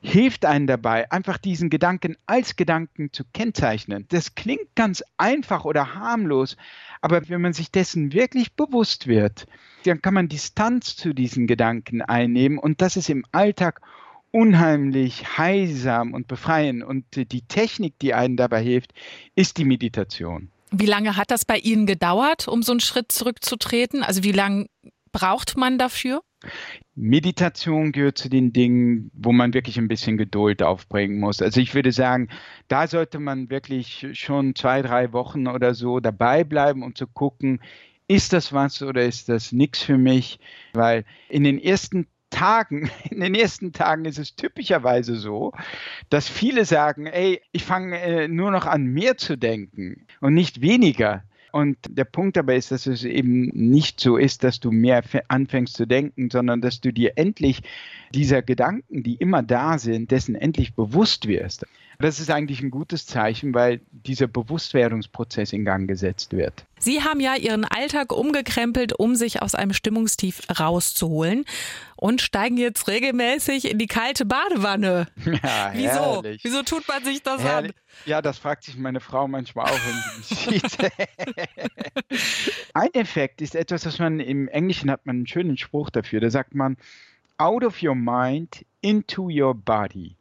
hilft 0.00 0.47
einem 0.47 0.66
dabei, 0.66 1.12
einfach 1.12 1.37
diesen 1.37 1.69
Gedanken 1.69 2.16
als 2.25 2.57
Gedanken 2.57 3.12
zu 3.12 3.25
kennzeichnen. 3.35 4.07
Das 4.09 4.35
klingt 4.35 4.75
ganz 4.75 5.04
einfach 5.19 5.66
oder 5.66 5.95
harmlos, 5.95 6.57
aber 7.02 7.28
wenn 7.28 7.43
man 7.43 7.52
sich 7.52 7.71
dessen 7.71 8.14
wirklich 8.14 8.54
bewusst 8.54 9.07
wird, 9.07 9.47
dann 9.85 10.00
kann 10.00 10.14
man 10.14 10.28
Distanz 10.28 10.97
zu 10.97 11.12
diesen 11.12 11.47
Gedanken 11.47 12.00
einnehmen 12.00 12.59
und 12.59 12.81
das 12.81 12.97
ist 12.97 13.11
im 13.11 13.26
Alltag 13.33 13.83
unheimlich 14.35 15.38
heilsam 15.38 16.12
und 16.12 16.26
befreien. 16.26 16.83
Und 16.83 17.05
die 17.14 17.43
Technik, 17.43 18.00
die 18.00 18.14
einen 18.14 18.37
dabei 18.37 18.61
hilft, 18.61 18.93
ist 19.37 19.59
die 19.59 19.64
Meditation. 19.64 20.50
Wie 20.73 20.87
lange 20.87 21.17
hat 21.17 21.31
das 21.31 21.45
bei 21.45 21.57
Ihnen 21.57 21.87
gedauert, 21.87 22.49
um 22.49 22.64
so 22.64 22.73
einen 22.73 22.81
Schritt 22.81 23.12
zurückzutreten? 23.12 24.03
Also 24.03 24.25
wie 24.25 24.33
lange 24.33 24.67
braucht 25.12 25.57
man 25.57 25.79
dafür? 25.79 26.21
Meditation 26.97 27.93
gehört 27.93 28.19
zu 28.19 28.29
den 28.29 28.53
Dingen, 28.53 29.12
wo 29.14 29.31
man 29.31 29.55
wirklich 29.55 29.79
ein 29.79 29.87
bisschen 29.87 30.19
Geduld 30.19 30.64
aufbringen 30.64 31.21
muss. 31.21 31.41
Also 31.41 31.61
ich 31.61 31.73
würde 31.73 31.93
sagen, 31.93 32.29
da 32.67 32.88
sollte 32.88 33.21
man 33.21 33.50
wirklich 33.50 34.05
schon 34.14 34.57
zwei, 34.57 34.83
drei 34.83 35.12
Wochen 35.12 35.47
oder 35.47 35.75
so 35.75 36.00
dabei 36.00 36.43
bleiben 36.43 36.83
und 36.83 36.99
zu 36.99 37.07
gucken, 37.07 37.61
ist 38.09 38.33
das 38.33 38.53
was 38.53 38.83
oder 38.83 39.05
ist 39.05 39.29
das 39.29 39.53
nichts 39.53 39.81
für 39.81 39.97
mich? 39.97 40.41
Weil 40.73 41.05
in 41.29 41.45
den 41.45 41.59
ersten 41.59 42.09
Tagen, 42.35 42.91
in 43.11 43.21
den 43.21 43.35
ersten 43.35 43.73
Tagen 43.73 44.05
ist 44.05 44.19
es 44.19 44.35
typischerweise 44.35 45.17
so, 45.17 45.53
dass 46.11 46.29
viele 46.29 46.64
sagen, 46.64 47.07
ey, 47.07 47.41
ich 47.53 47.64
fange 47.64 47.99
äh, 48.00 48.29
nur 48.29 48.50
noch 48.50 48.67
an 48.67 48.85
mehr 48.85 49.17
zu 49.17 49.37
denken 49.38 50.07
und 50.21 50.35
nicht 50.35 50.61
weniger. 50.61 51.23
Und 51.53 51.79
der 51.88 52.05
Punkt 52.05 52.37
dabei 52.37 52.57
ist, 52.57 52.73
dass 52.73 52.87
es 52.87 53.05
eben 53.05 53.45
nicht 53.55 54.00
so 54.00 54.17
ist, 54.17 54.43
dass 54.43 54.59
du 54.59 54.73
mehr 54.73 55.05
anfängst 55.29 55.76
zu 55.76 55.87
denken, 55.87 56.29
sondern 56.29 56.61
dass 56.61 56.81
du 56.81 56.93
dir 56.93 57.12
endlich 57.14 57.62
dieser 58.12 58.43
Gedanken, 58.43 59.05
die 59.05 59.14
immer 59.14 59.45
da 59.45 59.79
sind, 59.79 60.11
dessen 60.11 60.35
endlich 60.35 60.75
bewusst 60.75 61.29
wirst. 61.29 61.64
Das 62.00 62.19
ist 62.19 62.33
eigentlich 62.33 62.61
ein 62.61 62.73
gutes 62.73 63.07
Zeichen, 63.07 63.55
weil 63.55 63.81
dieser 63.93 64.26
Bewusstwerdungsprozess 64.26 65.53
in 65.53 65.64
Gang 65.64 65.87
gesetzt 65.87 66.33
wird. 66.33 66.67
Sie 66.85 67.03
haben 67.03 67.21
ja 67.21 67.35
Ihren 67.35 67.64
Alltag 67.64 68.12
umgekrempelt, 68.12 68.93
um 68.93 69.17
sich 69.17 69.41
aus 69.41 69.55
einem 69.55 69.73
Stimmungstief 69.73 70.43
rauszuholen 70.61 71.47
und 71.97 72.21
steigen 72.21 72.59
jetzt 72.59 72.88
regelmäßig 72.88 73.71
in 73.71 73.79
die 73.79 73.87
kalte 73.87 74.26
Badewanne. 74.26 75.07
Ja, 75.25 75.71
Wieso? 75.73 75.88
Herrlich. 75.88 76.45
Wieso 76.45 76.62
tut 76.62 76.87
man 76.87 77.03
sich 77.03 77.23
das 77.23 77.43
herrlich. 77.43 77.73
an? 77.73 77.81
Ja, 78.05 78.21
das 78.21 78.37
fragt 78.37 78.64
sich 78.64 78.76
meine 78.76 79.00
Frau 79.00 79.26
manchmal 79.26 79.64
auch, 79.64 79.71
wenn 79.71 80.23
sie 80.23 80.50
mich 80.50 80.62
sieht. 80.62 80.93
Ein 82.75 82.93
Effekt 82.93 83.41
ist 83.41 83.55
etwas, 83.55 83.87
was 83.87 83.99
man 83.99 84.21
im 84.21 84.49
Englischen 84.49 84.91
hat 84.91 85.07
man 85.07 85.17
einen 85.17 85.26
schönen 85.26 85.57
Spruch 85.57 85.88
dafür. 85.88 86.21
Da 86.21 86.29
sagt 86.29 86.55
man, 86.55 86.76
out 87.38 87.64
of 87.64 87.83
your 87.83 87.95
mind 87.95 88.64
into 88.83 89.31
your 89.31 89.55
body. 89.55 90.17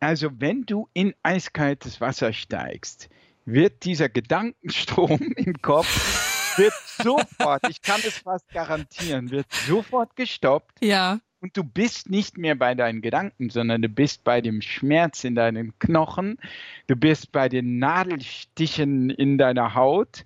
Also 0.00 0.28
wenn 0.38 0.66
du 0.66 0.86
in 0.92 1.14
eiskaltes 1.22 2.02
Wasser 2.02 2.34
steigst, 2.34 3.08
wird 3.44 3.84
dieser 3.84 4.08
Gedankenstrom 4.08 5.20
im 5.36 5.54
Kopf 5.60 6.58
wird 6.58 6.72
sofort, 7.02 7.68
ich 7.68 7.82
kann 7.82 8.00
es 8.06 8.18
fast 8.18 8.48
garantieren, 8.52 9.30
wird 9.30 9.46
sofort 9.66 10.14
gestoppt. 10.14 10.84
Ja. 10.84 11.18
Und 11.40 11.56
du 11.56 11.64
bist 11.64 12.08
nicht 12.08 12.38
mehr 12.38 12.54
bei 12.54 12.74
deinen 12.74 13.02
Gedanken, 13.02 13.50
sondern 13.50 13.82
du 13.82 13.88
bist 13.88 14.24
bei 14.24 14.40
dem 14.40 14.62
Schmerz 14.62 15.24
in 15.24 15.34
deinen 15.34 15.78
Knochen, 15.78 16.38
du 16.86 16.96
bist 16.96 17.32
bei 17.32 17.48
den 17.48 17.78
Nadelstichen 17.78 19.10
in 19.10 19.36
deiner 19.36 19.74
Haut 19.74 20.24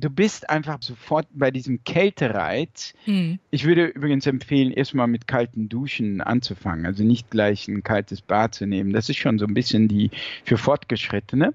Du 0.00 0.10
bist 0.10 0.50
einfach 0.50 0.78
sofort 0.82 1.26
bei 1.32 1.50
diesem 1.50 1.82
Kältereiz. 1.84 2.92
Mhm. 3.06 3.38
Ich 3.50 3.64
würde 3.64 3.86
übrigens 3.86 4.26
empfehlen, 4.26 4.72
erstmal 4.72 5.06
mit 5.06 5.26
kalten 5.26 5.68
Duschen 5.68 6.20
anzufangen. 6.20 6.86
Also 6.86 7.02
nicht 7.02 7.30
gleich 7.30 7.66
ein 7.68 7.82
kaltes 7.82 8.20
Bad 8.20 8.54
zu 8.54 8.66
nehmen. 8.66 8.92
Das 8.92 9.08
ist 9.08 9.16
schon 9.16 9.38
so 9.38 9.46
ein 9.46 9.54
bisschen 9.54 9.88
die 9.88 10.10
für 10.44 10.58
Fortgeschrittene. 10.58 11.54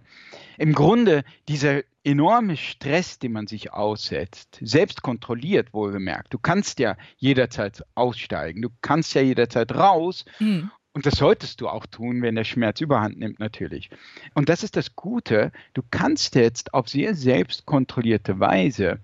Im 0.61 0.73
Grunde 0.73 1.23
dieser 1.47 1.81
enorme 2.03 2.55
Stress, 2.55 3.19
den 3.19 3.31
man 3.31 3.47
sich 3.47 3.73
aussetzt, 3.73 4.59
selbst 4.61 5.01
kontrolliert 5.01 5.73
wohlgemerkt. 5.73 6.33
Du 6.33 6.39
kannst 6.39 6.79
ja 6.79 6.97
jederzeit 7.17 7.83
aussteigen, 7.95 8.61
du 8.61 8.69
kannst 8.81 9.13
ja 9.13 9.21
jederzeit 9.21 9.73
raus 9.73 10.25
mhm. 10.39 10.71
Und 10.93 11.05
das 11.05 11.15
solltest 11.15 11.61
du 11.61 11.69
auch 11.69 11.85
tun, 11.85 12.21
wenn 12.21 12.35
der 12.35 12.43
Schmerz 12.43 12.81
überhand 12.81 13.17
nimmt, 13.17 13.39
natürlich. 13.39 13.89
Und 14.33 14.49
das 14.49 14.61
ist 14.61 14.75
das 14.75 14.95
Gute, 14.95 15.51
du 15.73 15.81
kannst 15.89 16.35
jetzt 16.35 16.73
auf 16.73 16.89
sehr 16.89 17.15
selbstkontrollierte 17.15 18.39
Weise 18.39 18.99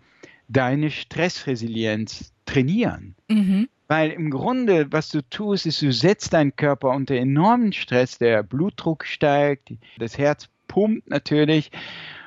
deine 0.49 0.91
Stressresilienz 0.91 2.33
trainieren. 2.45 3.15
Mhm. 3.29 3.69
Weil 3.87 4.11
im 4.11 4.31
Grunde, 4.31 4.91
was 4.91 5.09
du 5.09 5.21
tust, 5.29 5.65
ist, 5.65 5.81
du 5.81 5.93
setzt 5.93 6.33
deinen 6.33 6.53
Körper 6.57 6.89
unter 6.89 7.15
enormen 7.15 7.71
Stress, 7.71 8.17
der 8.17 8.43
Blutdruck 8.43 9.05
steigt, 9.05 9.71
das 9.97 10.17
Herz 10.17 10.49
pumpt 10.67 11.09
natürlich 11.09 11.71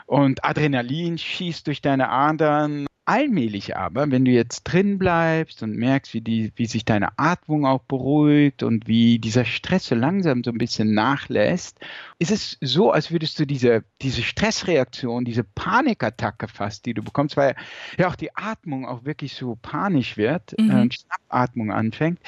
und 0.07 0.45
Adrenalin 0.45 1.19
schießt 1.19 1.67
durch 1.67 1.83
deine 1.83 2.09
Adern 2.11 2.87
allmählich 3.11 3.77
aber, 3.77 4.09
wenn 4.13 4.25
du 4.25 4.31
jetzt 4.31 4.63
drin 4.63 4.97
bleibst 4.97 5.65
und 5.65 5.77
merkst, 5.77 6.15
wie, 6.15 6.21
die, 6.21 6.53
wie 6.55 6.67
sich 6.67 6.85
deine 6.85 7.19
Atmung 7.19 7.67
auch 7.67 7.83
beruhigt 7.83 8.63
und 8.63 8.87
wie 8.87 9.19
dieser 9.19 9.45
Stress 9.45 9.87
so 9.87 9.97
langsam 9.97 10.45
so 10.45 10.53
ein 10.53 10.59
bisschen 10.59 10.95
nachlässt, 10.95 11.81
ist 12.21 12.31
es 12.31 12.57
so, 12.61 12.93
als 12.93 13.11
würdest 13.11 13.37
du 13.41 13.47
diese, 13.47 13.83
diese 14.01 14.23
Stressreaktion, 14.23 15.25
diese 15.25 15.43
Panikattacke 15.43 16.47
fast, 16.47 16.87
die 16.87 16.95
du 16.95 17.03
bekommst, 17.03 17.37
weil 17.37 17.57
ja 17.99 18.07
auch 18.07 18.17
die 18.17 18.37
Atmung 18.37 18.87
auch 18.87 19.05
wirklich 19.05 19.35
so 19.35 19.59
panisch 19.61 20.17
wird 20.17 20.55
mhm. 20.57 20.71
äh, 20.71 20.81
und 20.83 20.95
Schnappatmung 20.95 21.73
anfängt, 21.73 22.21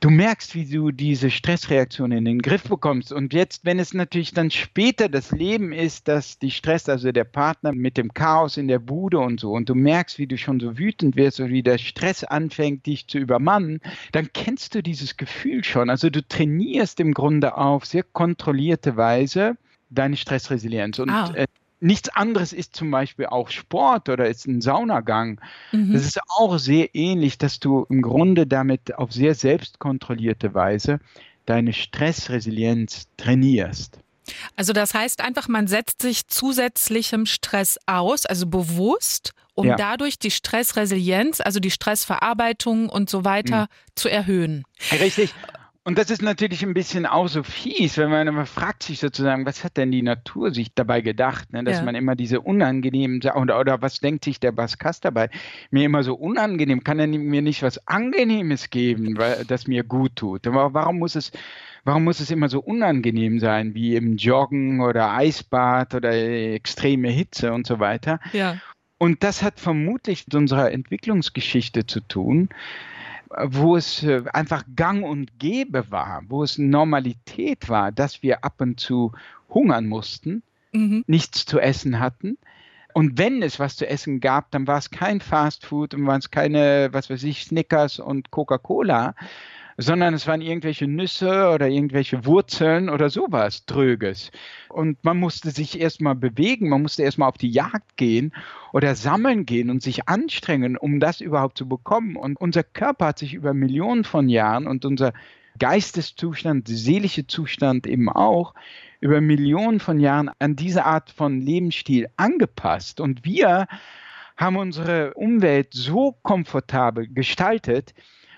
du 0.00 0.10
merkst, 0.10 0.54
wie 0.54 0.66
du 0.66 0.90
diese 0.90 1.30
Stressreaktion 1.30 2.12
in 2.12 2.24
den 2.24 2.42
Griff 2.42 2.64
bekommst. 2.64 3.12
Und 3.12 3.32
jetzt, 3.32 3.64
wenn 3.64 3.78
es 3.78 3.94
natürlich 3.94 4.32
dann 4.32 4.50
später 4.50 5.08
das 5.08 5.30
Leben 5.30 5.72
ist, 5.72 6.08
dass 6.08 6.38
die 6.38 6.50
Stress, 6.50 6.88
also 6.88 7.12
der 7.12 7.24
Partner 7.24 7.72
mit 7.72 7.96
dem 7.96 8.12
Chaos 8.12 8.56
in 8.56 8.68
der 8.68 8.78
Bude 8.78 9.18
und 9.18 9.40
so, 9.40 9.52
und 9.52 9.68
du 9.68 9.74
merkst, 9.74 10.18
wie 10.18 10.26
du 10.26 10.36
schon 10.36 10.60
so 10.60 10.78
wütend 10.78 11.16
wirst 11.16 11.40
und 11.40 11.50
wie 11.50 11.62
der 11.62 11.78
Stress 11.78 12.24
anfängt, 12.24 12.86
dich 12.86 13.06
zu 13.06 13.18
übermannen, 13.18 13.80
dann 14.12 14.28
kennst 14.32 14.74
du 14.74 14.82
dieses 14.82 15.16
Gefühl 15.16 15.64
schon. 15.64 15.90
Also 15.90 16.10
du 16.10 16.26
trainierst 16.26 17.00
im 17.00 17.14
Grunde 17.14 17.56
auf 17.56 17.86
sehr 17.86 18.02
kontrollierte 18.02 18.96
Weise 18.96 19.56
deine 19.90 20.16
Stressresilienz. 20.16 20.98
Und 20.98 21.10
ah. 21.10 21.32
äh, 21.34 21.46
nichts 21.80 22.08
anderes 22.08 22.52
ist 22.52 22.74
zum 22.74 22.90
Beispiel 22.90 23.26
auch 23.26 23.50
Sport 23.50 24.08
oder 24.08 24.28
ist 24.28 24.46
ein 24.46 24.60
Saunagang. 24.60 25.40
Mhm. 25.72 25.92
Das 25.92 26.02
ist 26.02 26.20
auch 26.28 26.58
sehr 26.58 26.94
ähnlich, 26.94 27.38
dass 27.38 27.60
du 27.60 27.86
im 27.88 28.02
Grunde 28.02 28.46
damit 28.46 28.94
auf 28.94 29.12
sehr 29.12 29.34
selbstkontrollierte 29.34 30.54
Weise 30.54 31.00
deine 31.44 31.72
Stressresilienz 31.72 33.06
trainierst. 33.16 33.98
Also 34.56 34.72
das 34.72 34.94
heißt 34.94 35.20
einfach, 35.20 35.48
man 35.48 35.68
setzt 35.68 36.02
sich 36.02 36.26
zusätzlichem 36.26 37.26
Stress 37.26 37.78
aus, 37.86 38.26
also 38.26 38.46
bewusst, 38.46 39.32
um 39.54 39.68
ja. 39.68 39.76
dadurch 39.76 40.18
die 40.18 40.30
Stressresilienz, 40.30 41.40
also 41.40 41.60
die 41.60 41.70
Stressverarbeitung 41.70 42.88
und 42.88 43.08
so 43.08 43.24
weiter 43.24 43.62
mhm. 43.62 43.66
zu 43.94 44.08
erhöhen. 44.08 44.64
Richtig. 44.90 45.32
Und 45.86 45.98
das 45.98 46.10
ist 46.10 46.20
natürlich 46.20 46.64
ein 46.64 46.74
bisschen 46.74 47.06
auch 47.06 47.28
so 47.28 47.44
fies, 47.44 47.96
wenn 47.96 48.10
man, 48.10 48.34
man 48.34 48.46
fragt 48.46 48.82
sich 48.82 48.98
sozusagen, 48.98 49.46
was 49.46 49.62
hat 49.62 49.76
denn 49.76 49.92
die 49.92 50.02
Natur 50.02 50.52
sich 50.52 50.74
dabei 50.74 51.00
gedacht, 51.00 51.52
ne? 51.52 51.62
dass 51.62 51.78
ja. 51.78 51.84
man 51.84 51.94
immer 51.94 52.16
diese 52.16 52.40
unangenehmen 52.40 53.20
oder, 53.36 53.60
oder 53.60 53.80
was 53.82 54.00
denkt 54.00 54.24
sich 54.24 54.40
der 54.40 54.50
Baskast 54.50 55.04
dabei? 55.04 55.30
Mir 55.70 55.84
immer 55.84 56.02
so 56.02 56.16
unangenehm, 56.16 56.82
kann 56.82 56.98
er 56.98 57.06
mir 57.06 57.40
nicht 57.40 57.62
was 57.62 57.86
Angenehmes 57.86 58.70
geben, 58.70 59.16
weil, 59.16 59.44
das 59.44 59.68
mir 59.68 59.84
gut 59.84 60.16
tut? 60.16 60.40
Warum 60.46 60.98
muss 60.98 61.14
es 61.14 61.30
warum 61.84 62.02
muss 62.02 62.18
es 62.18 62.32
immer 62.32 62.48
so 62.48 62.58
unangenehm 62.58 63.38
sein, 63.38 63.76
wie 63.76 63.94
im 63.94 64.16
Joggen 64.16 64.80
oder 64.80 65.12
Eisbad 65.12 65.94
oder 65.94 66.12
extreme 66.12 67.10
Hitze 67.10 67.52
und 67.52 67.64
so 67.64 67.78
weiter? 67.78 68.18
Ja. 68.32 68.56
Und 68.98 69.22
das 69.22 69.44
hat 69.44 69.60
vermutlich 69.60 70.26
mit 70.26 70.34
unserer 70.34 70.72
Entwicklungsgeschichte 70.72 71.86
zu 71.86 72.00
tun 72.00 72.48
wo 73.30 73.76
es 73.76 74.02
äh, 74.02 74.24
einfach 74.32 74.64
gang 74.74 75.04
und 75.04 75.38
gäbe 75.38 75.90
war, 75.90 76.22
wo 76.28 76.42
es 76.42 76.58
Normalität 76.58 77.68
war, 77.68 77.92
dass 77.92 78.22
wir 78.22 78.44
ab 78.44 78.60
und 78.60 78.80
zu 78.80 79.12
hungern 79.48 79.86
mussten, 79.86 80.42
mhm. 80.72 81.04
nichts 81.06 81.46
zu 81.46 81.58
essen 81.58 82.00
hatten. 82.00 82.38
Und 82.92 83.18
wenn 83.18 83.42
es 83.42 83.58
was 83.58 83.76
zu 83.76 83.86
essen 83.86 84.20
gab, 84.20 84.50
dann 84.50 84.66
war 84.66 84.78
es 84.78 84.90
kein 84.90 85.20
Fast 85.20 85.66
Food 85.66 85.92
und 85.92 86.06
waren 86.06 86.20
es 86.20 86.30
keine, 86.30 86.88
was 86.92 87.10
weiß 87.10 87.24
ich, 87.24 87.44
Snickers 87.44 87.98
und 87.98 88.30
Coca-Cola, 88.30 89.14
sondern 89.78 90.14
es 90.14 90.26
waren 90.26 90.40
irgendwelche 90.40 90.86
Nüsse 90.86 91.50
oder 91.50 91.68
irgendwelche 91.68 92.24
Wurzeln 92.24 92.88
oder 92.88 93.10
sowas 93.10 93.66
Tröges. 93.66 94.30
Und 94.68 95.02
man 95.04 95.18
musste 95.18 95.50
sich 95.50 95.80
erstmal 95.80 96.14
bewegen, 96.14 96.68
man 96.68 96.82
musste 96.82 97.02
erstmal 97.02 97.28
auf 97.28 97.38
die 97.38 97.50
Jagd 97.50 97.96
gehen 97.96 98.32
oder 98.72 98.94
sammeln 98.94 99.44
gehen 99.44 99.70
und 99.70 99.82
sich 99.82 100.08
anstrengen, 100.08 100.76
um 100.76 101.00
das 101.00 101.20
überhaupt 101.20 101.58
zu 101.58 101.68
bekommen. 101.68 102.16
Und 102.16 102.40
unser 102.40 102.62
Körper 102.62 103.06
hat 103.06 103.18
sich 103.18 103.34
über 103.34 103.52
Millionen 103.52 104.04
von 104.04 104.28
Jahren 104.28 104.66
und 104.66 104.84
unser 104.84 105.12
Geisteszustand, 105.58 106.68
seelische 106.68 107.26
Zustand 107.26 107.86
eben 107.86 108.08
auch 108.08 108.54
über 109.00 109.20
Millionen 109.20 109.80
von 109.80 110.00
Jahren 110.00 110.30
an 110.38 110.56
diese 110.56 110.84
Art 110.84 111.10
von 111.10 111.40
Lebensstil 111.40 112.08
angepasst. 112.16 113.00
Und 113.00 113.24
wir 113.24 113.66
haben 114.36 114.56
unsere 114.56 115.14
Umwelt 115.14 115.68
so 115.72 116.16
komfortabel 116.22 117.08
gestaltet, 117.08 117.94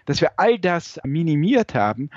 dass 0.09 0.23
wir 0.23 0.39
all 0.39 0.59
das 0.59 0.99
minimiert 1.05 1.75
haben. 1.75 2.09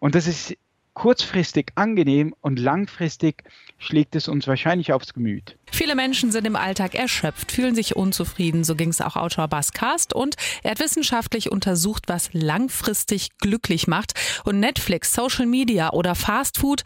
Und 0.00 0.14
das 0.14 0.26
ist 0.26 0.54
kurzfristig 0.92 1.70
angenehm 1.76 2.34
und 2.42 2.58
langfristig 2.58 3.42
schlägt 3.78 4.16
es 4.16 4.28
uns 4.28 4.46
wahrscheinlich 4.46 4.92
aufs 4.92 5.14
Gemüt. 5.14 5.56
Viele 5.70 5.94
Menschen 5.94 6.30
sind 6.30 6.46
im 6.46 6.56
Alltag 6.56 6.94
erschöpft, 6.94 7.52
fühlen 7.52 7.74
sich 7.74 7.96
unzufrieden. 7.96 8.64
So 8.64 8.74
ging 8.74 8.90
es 8.90 9.00
auch 9.00 9.16
Autor 9.16 9.48
Bas 9.48 9.72
Kast 9.72 10.12
und 10.12 10.34
er 10.62 10.72
hat 10.72 10.80
wissenschaftlich 10.80 11.50
untersucht, 11.50 12.04
was 12.08 12.30
langfristig 12.34 13.30
glücklich 13.38 13.86
macht. 13.86 14.12
Und 14.44 14.60
Netflix, 14.60 15.14
Social 15.14 15.46
Media 15.46 15.92
oder 15.92 16.14
Fast 16.14 16.58
Food 16.58 16.82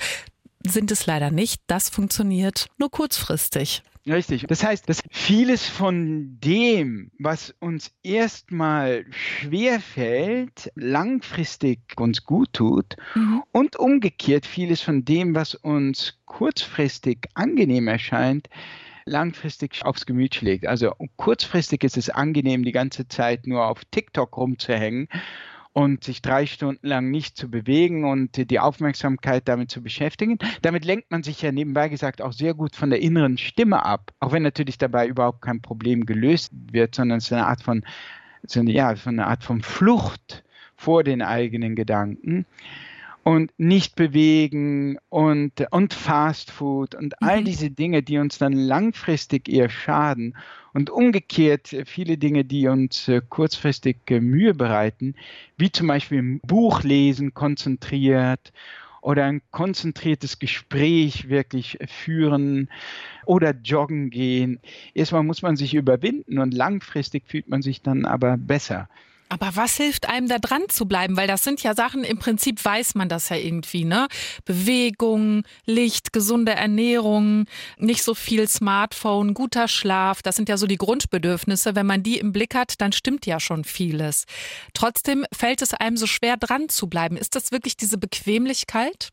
sind 0.65 0.93
es 0.93 1.07
leider 1.07 1.33
nicht. 1.33 1.61
Das 1.67 1.89
funktioniert 1.89 2.67
nur 2.79 2.91
kurzfristig. 2.91 3.83
Richtig. 4.07 4.47
Das 4.49 4.65
heißt, 4.65 4.89
dass 4.89 5.03
vieles 5.11 5.69
von 5.69 6.39
dem, 6.41 7.13
was 7.19 7.55
uns 7.61 7.93
erstmal 8.03 9.05
schwer 9.11 9.81
fällt, 9.81 10.73
langfristig 10.75 11.79
uns 11.97 12.25
gut 12.25 12.53
tut 12.53 12.97
mhm. 13.15 13.45
und 13.53 13.77
umgekehrt 13.77 14.45
vieles 14.45 14.81
von 14.81 15.05
dem, 15.05 15.37
was 15.37 15.55
uns 15.55 16.19
kurzfristig 16.25 17.29
angenehm 17.35 17.87
erscheint, 17.87 18.49
langfristig 19.05 19.85
aufs 19.85 20.05
Gemüt 20.05 20.35
schlägt. 20.35 20.67
Also 20.67 20.95
kurzfristig 21.17 21.85
ist 21.85 21.97
es 21.97 22.11
angenehm, 22.11 22.65
die 22.65 22.73
ganze 22.73 23.07
Zeit 23.07 23.47
nur 23.47 23.67
auf 23.67 23.85
TikTok 23.85 24.37
rumzuhängen 24.37 25.09
und 25.73 26.05
sich 26.05 26.21
drei 26.21 26.47
Stunden 26.47 26.87
lang 26.87 27.11
nicht 27.11 27.37
zu 27.37 27.51
bewegen 27.51 28.05
und 28.05 28.51
die 28.51 28.61
Aufmerksamkeit 28.61 29.49
damit 29.49 29.71
zu 29.71 29.83
beschäftigen. 29.83 30.39
Damit 30.61 30.85
lenkt 30.85 31.11
man 31.11 31.23
sich 31.23 31.41
ja 31.41 31.51
nebenbei 31.51 31.89
gesagt 31.89 32.21
auch 32.21 32.33
sehr 32.33 32.55
gut 32.55 32.77
von 32.77 32.91
der 32.91 33.01
inneren 33.01 33.39
Stimme 33.39 33.85
ab, 33.85 34.13
auch 34.21 34.33
wenn 34.33 34.43
natürlich 34.43 34.79
dabei 34.79 35.07
überhaupt 35.07 35.43
kein 35.43 35.63
Problem 35.63 36.05
gelöst 36.05 36.53
wird, 36.71 36.95
sondern 36.95 37.19
es 37.19 37.25
ist 37.25 37.33
eine 37.33 37.47
Art 37.47 37.63
von, 37.63 37.85
so 38.47 38.61
eine, 38.61 38.71
ja, 38.71 38.95
von 38.97 39.19
einer 39.19 39.29
Art 39.29 39.45
von 39.45 39.63
Flucht 39.63 40.45
vor 40.77 41.05
den 41.05 41.23
eigenen 41.23 41.75
Gedanken 41.75 42.45
und 43.25 43.53
nicht 43.57 43.95
bewegen 43.95 44.99
und, 45.09 45.53
und 45.71 45.95
Fast 45.95 46.51
Food 46.51 46.95
und 46.95 47.23
all 47.23 47.41
mhm. 47.41 47.45
diese 47.45 47.71
Dinge, 47.71 48.03
die 48.03 48.19
uns 48.19 48.39
dann 48.39 48.53
langfristig 48.53 49.49
eher 49.49 49.69
schaden 49.69 50.37
und 50.73 50.91
umgekehrt 50.91 51.77
viele 51.85 52.19
Dinge, 52.19 52.45
die 52.45 52.67
uns 52.67 53.09
äh, 53.09 53.21
kurzfristig 53.29 53.99
äh, 54.09 54.21
Mühe 54.21 54.55
bereiten, 54.55 55.15
wie 55.57 55.71
zum 55.71 55.87
Beispiel 55.87 56.19
ein 56.19 56.41
Buch 56.41 56.83
lesen 56.83 57.35
konzentriert 57.35 58.53
oder 59.03 59.25
ein 59.25 59.43
konzentriertes 59.51 60.39
Gespräch 60.39 61.29
wirklich 61.29 61.79
führen 61.87 62.71
oder 63.27 63.53
joggen 63.53 64.11
gehen. 64.11 64.61
Erstmal 64.95 65.25
muss 65.25 65.43
man 65.43 65.57
sich 65.57 65.75
überwinden 65.75 66.39
und 66.39 66.55
langfristig 66.55 67.25
fühlt 67.27 67.49
man 67.49 67.63
sich 67.63 67.83
dann 67.83 68.05
aber 68.05 68.37
besser. 68.37 68.89
Aber 69.33 69.57
was 69.57 69.79
hilft 69.79 70.11
einem 70.11 70.29
da 70.29 70.39
dran 70.39 70.65
zu 70.69 70.85
bleiben? 70.85 71.17
Weil 71.17 71.27
das 71.27 71.43
sind 71.43 71.63
ja 71.63 71.75
Sachen, 71.75 72.05
im 72.05 72.19
Prinzip 72.19 72.63
weiß 72.63 72.95
man 72.97 73.09
das 73.09 73.31
ja 73.31 73.37
irgendwie, 73.37 73.87
ne? 73.87 74.07
Bewegung, 74.45 75.45
Licht, 75.65 76.13
gesunde 76.13 76.53
Ernährung, 76.53 77.47
nicht 77.79 78.03
so 78.03 78.15
viel 78.15 78.47
Smartphone, 78.47 79.33
guter 79.33 79.69
Schlaf, 79.69 80.21
das 80.21 80.37
sind 80.37 80.51
ja 80.51 80.59
so 80.59 80.67
die 80.67 80.77
Grundbedürfnisse. 80.77 81.75
Wenn 81.75 81.87
man 81.87 82.03
die 82.03 82.19
im 82.19 82.33
Blick 82.33 82.55
hat, 82.55 82.75
dann 82.83 82.93
stimmt 82.93 83.25
ja 83.25 83.41
schon 83.41 83.65
vieles. 83.65 84.27
Trotzdem 84.75 85.25
fällt 85.33 85.63
es 85.63 85.73
einem 85.73 85.97
so 85.97 86.07
schwer 86.07 86.37
dran 86.37 86.69
zu 86.69 86.87
bleiben. 86.89 87.17
Ist 87.17 87.35
das 87.35 87.53
wirklich 87.53 87.79
diese 87.79 87.97
Bequemlichkeit? 87.97 89.09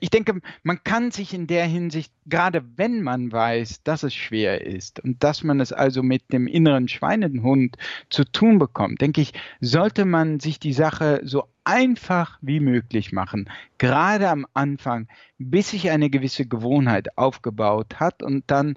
Ich 0.00 0.10
denke, 0.10 0.40
man 0.62 0.82
kann 0.84 1.10
sich 1.10 1.34
in 1.34 1.46
der 1.46 1.66
Hinsicht, 1.66 2.12
gerade 2.26 2.64
wenn 2.76 3.02
man 3.02 3.32
weiß, 3.32 3.82
dass 3.82 4.02
es 4.02 4.14
schwer 4.14 4.64
ist 4.64 5.00
und 5.00 5.22
dass 5.22 5.44
man 5.44 5.60
es 5.60 5.72
also 5.72 6.02
mit 6.02 6.32
dem 6.32 6.46
inneren 6.46 6.88
Schweinehund 6.88 7.76
zu 8.10 8.24
tun 8.24 8.58
bekommt, 8.58 9.00
denke 9.00 9.20
ich, 9.20 9.32
sollte 9.60 10.04
man 10.04 10.40
sich 10.40 10.58
die 10.58 10.72
Sache 10.72 11.20
so 11.24 11.44
einfach 11.64 12.38
wie 12.42 12.60
möglich 12.60 13.12
machen, 13.12 13.50
gerade 13.78 14.28
am 14.28 14.46
Anfang, 14.52 15.08
bis 15.38 15.70
sich 15.70 15.90
eine 15.90 16.10
gewisse 16.10 16.46
Gewohnheit 16.46 17.18
aufgebaut 17.18 17.98
hat 17.98 18.22
und 18.22 18.44
dann 18.46 18.76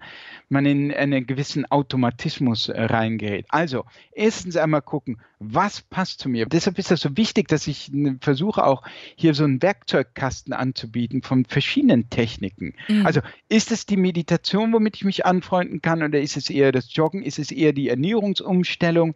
man 0.49 0.65
in 0.65 0.93
einen 0.93 1.27
gewissen 1.27 1.65
Automatismus 1.65 2.69
äh, 2.69 2.81
reingerät. 2.81 3.45
Also, 3.49 3.85
erstens 4.11 4.57
einmal 4.57 4.81
gucken, 4.81 5.19
was 5.39 5.81
passt 5.81 6.19
zu 6.19 6.29
mir. 6.29 6.47
Deshalb 6.47 6.79
ist 6.79 6.89
das 6.89 7.01
so 7.01 7.15
wichtig, 7.15 7.47
dass 7.47 7.67
ich 7.67 7.91
versuche 8.21 8.65
auch 8.65 8.81
hier 9.15 9.33
so 9.35 9.43
einen 9.43 9.61
Werkzeugkasten 9.61 10.51
anzubieten 10.51 11.21
von 11.21 11.45
verschiedenen 11.45 12.09
Techniken. 12.09 12.73
Mhm. 12.87 13.05
Also, 13.05 13.21
ist 13.49 13.71
es 13.71 13.85
die 13.85 13.97
Meditation, 13.97 14.73
womit 14.73 14.95
ich 14.95 15.05
mich 15.05 15.25
anfreunden 15.25 15.81
kann 15.81 16.01
oder 16.01 16.19
ist 16.19 16.37
es 16.37 16.49
eher 16.49 16.71
das 16.71 16.93
Joggen, 16.93 17.21
ist 17.21 17.37
es 17.37 17.51
eher 17.51 17.73
die 17.73 17.89
Ernährungsumstellung, 17.89 19.13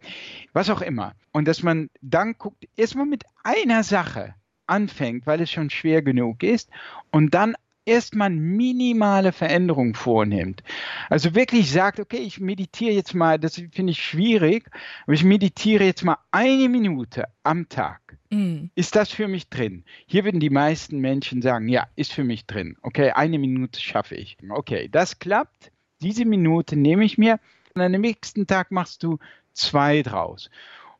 was 0.52 0.70
auch 0.70 0.80
immer. 0.80 1.14
Und 1.32 1.48
dass 1.48 1.62
man 1.62 1.88
dann 2.02 2.34
guckt, 2.36 2.68
erstmal 2.76 3.06
mit 3.06 3.24
einer 3.44 3.82
Sache 3.82 4.34
anfängt, 4.66 5.26
weil 5.26 5.40
es 5.40 5.50
schon 5.50 5.70
schwer 5.70 6.02
genug 6.02 6.42
ist 6.42 6.70
und 7.10 7.34
dann 7.34 7.54
erstmal 7.84 8.30
minimale 8.30 9.32
Veränderungen 9.32 9.94
vornimmt. 9.94 10.62
Also 11.10 11.34
wirklich 11.34 11.70
sagt, 11.70 11.98
okay, 12.00 12.18
ich 12.18 12.40
meditiere 12.40 12.92
jetzt 12.94 13.14
mal, 13.14 13.38
das 13.38 13.56
finde 13.72 13.92
ich 13.92 14.02
schwierig, 14.02 14.70
aber 15.04 15.14
ich 15.14 15.24
meditiere 15.24 15.84
jetzt 15.84 16.04
mal 16.04 16.18
eine 16.30 16.68
Minute 16.68 17.24
am 17.42 17.68
Tag. 17.68 18.00
Mm. 18.30 18.66
Ist 18.74 18.94
das 18.94 19.10
für 19.10 19.28
mich 19.28 19.48
drin? 19.48 19.84
Hier 20.06 20.24
würden 20.24 20.40
die 20.40 20.50
meisten 20.50 20.98
Menschen 21.00 21.42
sagen, 21.42 21.68
ja, 21.68 21.86
ist 21.96 22.12
für 22.12 22.24
mich 22.24 22.46
drin. 22.46 22.76
Okay, 22.82 23.10
eine 23.10 23.38
Minute 23.38 23.80
schaffe 23.80 24.14
ich. 24.14 24.36
Okay, 24.48 24.88
das 24.90 25.18
klappt. 25.18 25.72
Diese 26.00 26.24
Minute 26.24 26.76
nehme 26.76 27.04
ich 27.04 27.18
mir 27.18 27.38
und 27.74 27.82
am 27.82 27.92
nächsten 27.92 28.46
Tag 28.46 28.70
machst 28.70 29.02
du 29.02 29.18
zwei 29.52 30.02
draus. 30.02 30.50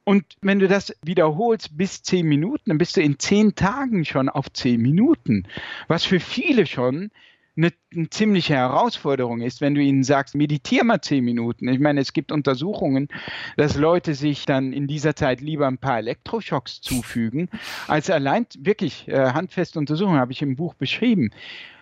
Und 0.05 0.25
wenn 0.41 0.59
du 0.59 0.67
das 0.67 0.95
wiederholst 1.03 1.77
bis 1.77 2.03
zehn 2.03 2.27
Minuten, 2.27 2.71
dann 2.71 2.79
bist 2.79 2.97
du 2.97 3.03
in 3.03 3.19
zehn 3.19 3.55
Tagen 3.55 4.05
schon 4.05 4.29
auf 4.29 4.53
zehn 4.53 4.81
Minuten, 4.81 5.47
was 5.87 6.05
für 6.05 6.19
viele 6.19 6.67
schon 6.67 7.11
eine, 7.57 7.71
eine, 7.95 8.09
ziemliche 8.09 8.55
Herausforderung 8.55 9.43
ist, 9.43 9.61
wenn 9.61 9.75
du 9.75 9.83
ihnen 9.83 10.05
sagst, 10.05 10.35
meditiere 10.35 10.85
mal 10.85 11.01
zehn 11.01 11.25
Minuten. 11.25 11.69
Ich 11.69 11.79
meine, 11.79 12.01
es 12.01 12.12
gibt 12.12 12.33
Untersuchungen, 12.33 13.09
dass 13.57 13.77
Leute 13.77 14.15
sich 14.15 14.47
dann 14.47 14.73
in 14.73 14.87
dieser 14.87 15.15
Zeit 15.15 15.41
lieber 15.41 15.67
ein 15.67 15.79
paar 15.79 15.99
Elektroschocks 15.99 16.81
zufügen, 16.81 17.51
als 17.88 18.09
allein 18.09 18.47
wirklich 18.59 19.07
äh, 19.09 19.33
handfeste 19.33 19.79
Untersuchungen, 19.79 20.19
habe 20.19 20.33
ich 20.33 20.41
im 20.41 20.57
Buch 20.57 20.75
beschrieben. 20.75 21.31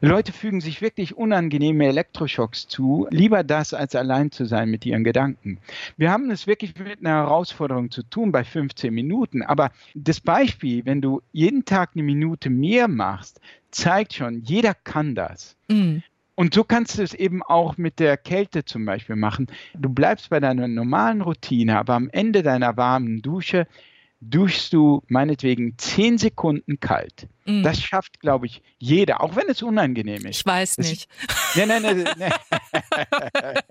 Leute 0.01 0.33
fügen 0.33 0.61
sich 0.61 0.81
wirklich 0.81 1.17
unangenehme 1.17 1.87
Elektroschocks 1.87 2.67
zu, 2.67 3.07
lieber 3.11 3.45
das, 3.45 3.75
als 3.75 3.95
allein 3.95 4.31
zu 4.31 4.47
sein 4.47 4.71
mit 4.71 4.87
ihren 4.87 5.05
Gedanken. 5.05 5.59
Wir 5.99 6.11
haben 6.11 6.31
es 6.31 6.47
wirklich 6.47 6.75
mit 6.79 7.01
einer 7.01 7.11
Herausforderung 7.11 7.91
zu 7.91 8.03
tun 8.03 8.33
bei 8.33 8.43
15 8.43 8.93
Minuten, 8.93 9.43
aber 9.43 9.71
das 9.95 10.21
Beispiel, 10.21 10.85
wenn 10.87 11.03
du 11.03 11.21
jeden 11.33 11.65
Tag 11.67 11.91
eine 11.95 12.03
Minute 12.03 12.49
mehr 12.49 12.89
machst, 12.89 13.41
zeigt 13.71 14.15
schon, 14.15 14.43
jeder 14.43 14.75
kann 14.75 15.15
das. 15.15 15.57
Mhm. 15.69 16.03
Und 16.35 16.55
so 16.55 16.65
kannst 16.65 16.97
du 16.97 17.03
es 17.03 17.13
eben 17.13 17.43
auch 17.43 17.77
mit 17.77 17.99
der 17.99 18.17
Kälte 18.17 18.65
zum 18.65 18.87
Beispiel 18.87 19.17
machen. 19.17 19.49
Du 19.75 19.91
bleibst 19.91 20.31
bei 20.31 20.41
deiner 20.41 20.69
normalen 20.69 21.21
Routine, 21.21 21.79
aber 21.79 21.95
am 21.95 22.09
Ende 22.09 22.43
deiner 22.43 22.79
warmen 22.79 23.21
Dusche 23.21 23.67
duschst 24.21 24.73
du 24.73 25.03
meinetwegen 25.09 25.79
zehn 25.79 26.19
Sekunden 26.19 26.79
kalt. 26.79 27.27
Mm. 27.47 27.63
Das 27.63 27.81
schafft, 27.81 28.21
glaube 28.21 28.47
ich, 28.47 28.63
jeder, 28.79 29.23
auch 29.23 29.35
wenn 29.35 29.49
es 29.49 29.63
unangenehm 29.63 30.27
ist. 30.27 30.41
Ich 30.41 30.47
weiß 30.47 30.77
das 30.77 30.91
nicht. 30.91 31.09
Nein, 31.55 31.69
nein, 31.69 32.09
nein, 32.19 32.33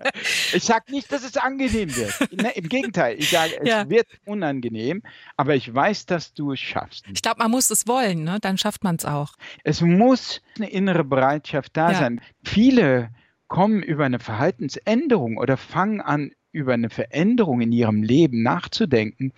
ich 0.52 0.64
sage 0.64 0.90
nicht, 0.90 1.10
dass 1.12 1.24
es 1.24 1.36
angenehm 1.36 1.94
wird. 1.94 2.32
Ne, 2.32 2.50
Im 2.56 2.68
Gegenteil, 2.68 3.16
ich 3.18 3.30
sage, 3.30 3.60
es 3.60 3.68
ja. 3.68 3.88
wird 3.88 4.08
unangenehm, 4.24 5.02
aber 5.36 5.54
ich 5.54 5.72
weiß, 5.72 6.06
dass 6.06 6.34
du 6.34 6.52
es 6.52 6.60
schaffst. 6.60 7.04
Ich 7.12 7.22
glaube, 7.22 7.38
man 7.38 7.50
muss 7.50 7.70
es 7.70 7.86
wollen, 7.86 8.24
ne? 8.24 8.38
dann 8.40 8.58
schafft 8.58 8.82
man 8.82 8.96
es 8.96 9.04
auch. 9.04 9.34
Es 9.62 9.80
muss 9.80 10.42
eine 10.56 10.68
innere 10.68 11.04
Bereitschaft 11.04 11.76
da 11.76 11.92
ja. 11.92 11.98
sein. 11.98 12.20
Viele 12.42 13.10
kommen 13.46 13.82
über 13.82 14.04
eine 14.04 14.18
Verhaltensänderung 14.18 15.36
oder 15.36 15.56
fangen 15.56 16.00
an, 16.00 16.32
über 16.52 16.74
eine 16.74 16.90
Veränderung 16.90 17.60
in 17.60 17.72
ihrem 17.72 18.02
Leben 18.02 18.42
nachzudenken, 18.42 19.32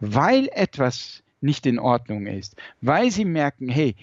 weil 0.00 0.48
etwas 0.52 1.22
nicht 1.40 1.66
in 1.66 1.78
Ordnung 1.78 2.26
ist, 2.26 2.56
weil 2.80 3.10
sie 3.10 3.24
merken, 3.24 3.68
hey, 3.68 3.94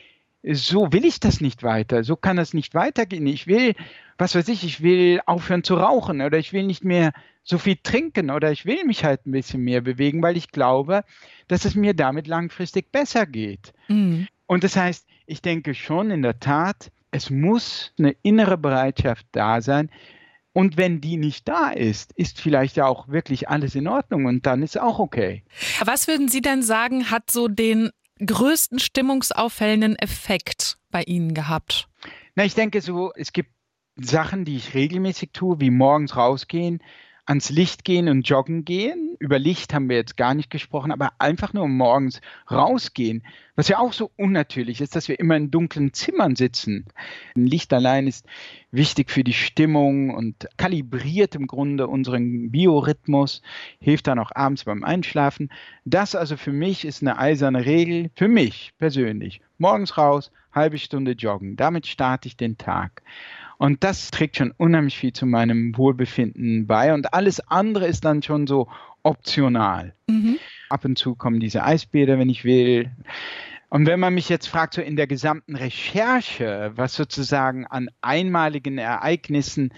so 0.52 0.92
will 0.94 1.06
ich 1.06 1.20
das 1.20 1.42
nicht 1.42 1.64
weiter, 1.64 2.04
so 2.04 2.16
kann 2.16 2.38
das 2.38 2.54
nicht 2.54 2.76
weitergehen. 2.76 3.26
Ich 3.26 3.48
will, 3.48 3.74
was 4.18 4.36
weiß 4.36 4.48
ich, 4.50 4.64
ich 4.64 4.82
will 4.82 5.20
aufhören 5.26 5.64
zu 5.64 5.76
rauchen 5.76 6.22
oder 6.22 6.38
ich 6.38 6.54
will 6.54 6.64
nicht 6.64 6.84
mehr 6.84 7.14
so 7.44 7.58
viel 7.58 7.78
trinken 7.82 8.30
oder 8.30 8.52
ich 8.52 8.66
will 8.66 8.84
mich 8.86 9.04
halt 9.04 9.26
ein 9.26 9.32
bisschen 9.32 9.64
mehr 9.64 9.82
bewegen, 9.82 10.22
weil 10.22 10.38
ich 10.38 10.52
glaube, 10.52 11.04
dass 11.48 11.66
es 11.66 11.76
mir 11.76 11.94
damit 11.94 12.28
langfristig 12.28 12.92
besser 12.92 13.26
geht. 13.26 13.74
Mhm. 13.88 14.28
Und 14.48 14.64
das 14.64 14.76
heißt, 14.76 15.08
ich 15.26 15.42
denke 15.42 15.74
schon 15.74 16.12
in 16.12 16.22
der 16.22 16.40
Tat, 16.40 16.92
es 17.12 17.30
muss 17.30 17.94
eine 17.98 18.16
innere 18.22 18.58
Bereitschaft 18.58 19.26
da 19.32 19.62
sein, 19.62 19.90
und 20.56 20.78
wenn 20.78 21.02
die 21.02 21.18
nicht 21.18 21.50
da 21.50 21.70
ist, 21.70 22.14
ist 22.14 22.40
vielleicht 22.40 22.78
ja 22.78 22.88
auch 22.88 23.10
wirklich 23.10 23.50
alles 23.50 23.76
in 23.76 23.90
Ordnung 23.90 24.24
und 24.24 24.46
dann 24.46 24.64
ist 24.64 24.80
auch 24.80 25.00
okay. 25.00 25.44
Was 25.84 26.08
würden 26.08 26.30
Sie 26.30 26.40
denn 26.40 26.64
sagen, 26.64 27.12
hat 27.12 27.30
so 27.30 27.50
den 27.50 27.90
größten 28.26 28.80
stimmungsauffällenden 28.80 29.98
Effekt 29.98 30.78
bei 30.92 31.04
Ihnen 31.04 31.34
gehabt? 31.34 31.90
Na, 32.36 32.46
ich 32.46 32.56
denke 32.56 32.80
so, 32.80 33.12
es 33.16 33.34
gibt 33.34 33.50
Sachen, 33.98 34.46
die 34.46 34.56
ich 34.56 34.74
regelmäßig 34.74 35.32
tue, 35.34 35.60
wie 35.60 35.72
morgens 35.72 36.16
rausgehen, 36.16 36.82
ans 37.26 37.50
Licht 37.50 37.84
gehen 37.84 38.08
und 38.08 38.28
joggen 38.28 38.66
gehen. 38.66 39.16
Über 39.20 39.40
Licht 39.40 39.74
haben 39.74 39.90
wir 39.90 39.96
jetzt 39.96 40.18
gar 40.18 40.34
nicht 40.34 40.50
gesprochen, 40.50 40.92
aber 40.92 41.14
einfach 41.18 41.54
nur 41.54 41.68
morgens 41.68 42.22
rausgehen, 42.52 43.24
was 43.56 43.68
ja 43.68 43.80
auch 43.80 43.94
so 43.94 44.12
unnatürlich 44.18 44.82
ist, 44.82 44.96
dass 44.96 45.08
wir 45.08 45.20
immer 45.20 45.36
in 45.36 45.50
dunklen 45.50 45.94
Zimmern 45.94 46.36
sitzen. 46.36 46.86
Licht 47.34 47.74
allein 47.74 48.08
ist 48.08 48.26
wichtig 48.72 49.10
für 49.10 49.24
die 49.24 49.34
Stimmung 49.34 50.14
und 50.14 50.48
kalibriert 50.58 51.36
im 51.36 51.48
Grunde 51.48 51.88
unseren 51.88 52.52
Biorhythmus, 52.52 53.42
hilft 53.80 54.08
dann 54.08 54.20
auch 54.20 54.32
abends 54.36 54.66
beim 54.66 54.84
Einschlafen. 54.84 55.50
Das 55.86 56.16
also 56.16 56.38
für 56.38 56.54
mich 56.54 56.86
ist 56.86 57.02
eine 57.02 57.18
eiserne 57.18 57.66
Regel, 57.66 58.12
für 58.16 58.28
mich 58.28 58.74
persönlich. 58.78 59.42
Morgens 59.58 59.98
raus, 59.98 60.32
halbe 60.56 60.78
Stunde 60.78 61.12
joggen. 61.12 61.56
Damit 61.56 61.86
starte 61.86 62.28
ich 62.28 62.38
den 62.38 62.58
Tag. 62.58 63.04
Und 63.58 63.84
das 63.84 64.12
trägt 64.12 64.38
schon 64.38 64.52
unheimlich 64.58 64.98
viel 64.98 65.14
zu 65.14 65.26
meinem 65.26 65.78
Wohlbefinden 65.78 66.68
bei. 66.68 66.94
Und 66.94 67.14
alles 67.14 67.40
andere 67.40 67.88
ist 67.88 68.04
dann 68.04 68.22
schon 68.22 68.48
so 68.48 68.68
optional. 69.04 69.94
Mhm. 70.08 70.38
Ab 70.70 70.84
und 70.86 70.98
zu 70.98 71.16
kommen 71.16 71.40
diese 71.40 71.64
Eisbäder, 71.64 72.18
wenn 72.18 72.30
ich 72.30 72.44
will. 72.44 72.92
Und 73.70 73.86
wenn 73.86 74.00
man 74.00 74.14
mich 74.14 74.30
jetzt 74.30 74.48
fragt, 74.48 74.74
so 74.74 74.82
in 74.82 74.96
der 74.96 75.08
gesamten 75.08 75.56
Recherche, 75.56 76.72
was 76.76 76.96
sozusagen 76.96 77.66
an 77.66 77.90
einmaligen 78.02 78.78
Ereignissen 78.78 79.74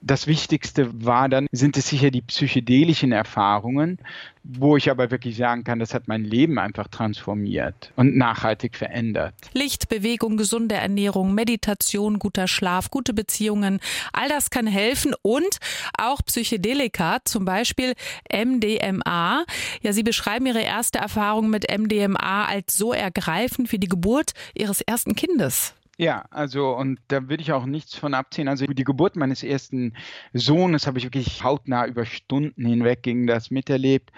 das 0.00 0.26
Wichtigste 0.26 1.04
war 1.04 1.28
dann, 1.28 1.46
sind 1.52 1.76
es 1.76 1.88
sicher 1.88 2.10
die 2.10 2.22
psychedelischen 2.22 3.12
Erfahrungen, 3.12 3.98
wo 4.44 4.76
ich 4.76 4.90
aber 4.90 5.10
wirklich 5.10 5.36
sagen 5.36 5.64
kann, 5.64 5.78
das 5.78 5.92
hat 5.92 6.08
mein 6.08 6.24
Leben 6.24 6.58
einfach 6.58 6.88
transformiert 6.88 7.92
und 7.96 8.16
nachhaltig 8.16 8.76
verändert. 8.76 9.34
Licht, 9.52 9.88
Bewegung, 9.88 10.36
gesunde 10.36 10.76
Ernährung, 10.76 11.34
Meditation, 11.34 12.18
guter 12.18 12.48
Schlaf, 12.48 12.90
gute 12.90 13.12
Beziehungen, 13.12 13.80
all 14.12 14.28
das 14.28 14.50
kann 14.50 14.66
helfen 14.66 15.14
und 15.22 15.58
auch 15.96 16.20
Psychedelika, 16.24 17.18
zum 17.24 17.44
Beispiel 17.44 17.94
MDMA. 18.32 19.44
Ja, 19.82 19.92
Sie 19.92 20.02
beschreiben 20.02 20.46
Ihre 20.46 20.62
erste 20.62 20.98
Erfahrung 20.98 21.50
mit 21.50 21.66
MDMA 21.70 22.46
als 22.46 22.76
so 22.76 22.92
ergreifend 22.92 23.72
wie 23.72 23.78
die 23.78 23.88
Geburt 23.88 24.32
Ihres 24.54 24.80
ersten 24.80 25.14
Kindes. 25.14 25.74
Ja, 26.00 26.26
also 26.30 26.76
und 26.76 27.00
da 27.08 27.28
würde 27.28 27.42
ich 27.42 27.52
auch 27.52 27.66
nichts 27.66 27.96
von 27.96 28.14
abziehen. 28.14 28.46
Also 28.46 28.66
die 28.66 28.84
Geburt 28.84 29.16
meines 29.16 29.42
ersten 29.42 29.94
Sohnes 30.32 30.86
habe 30.86 30.98
ich 30.98 31.04
wirklich 31.04 31.42
hautnah 31.42 31.86
über 31.86 32.04
Stunden 32.04 32.64
hinweg 32.64 33.02
ging 33.02 33.26
das 33.26 33.50
miterlebt. 33.50 34.12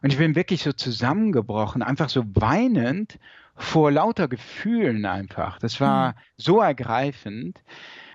Und 0.00 0.12
ich 0.12 0.18
bin 0.18 0.34
wirklich 0.34 0.62
so 0.62 0.72
zusammengebrochen, 0.72 1.82
einfach 1.82 2.08
so 2.08 2.24
weinend 2.34 3.18
vor 3.54 3.92
lauter 3.92 4.28
Gefühlen 4.28 5.04
einfach. 5.04 5.58
Das 5.58 5.78
war 5.78 6.12
mhm. 6.12 6.14
so 6.38 6.60
ergreifend. 6.60 7.60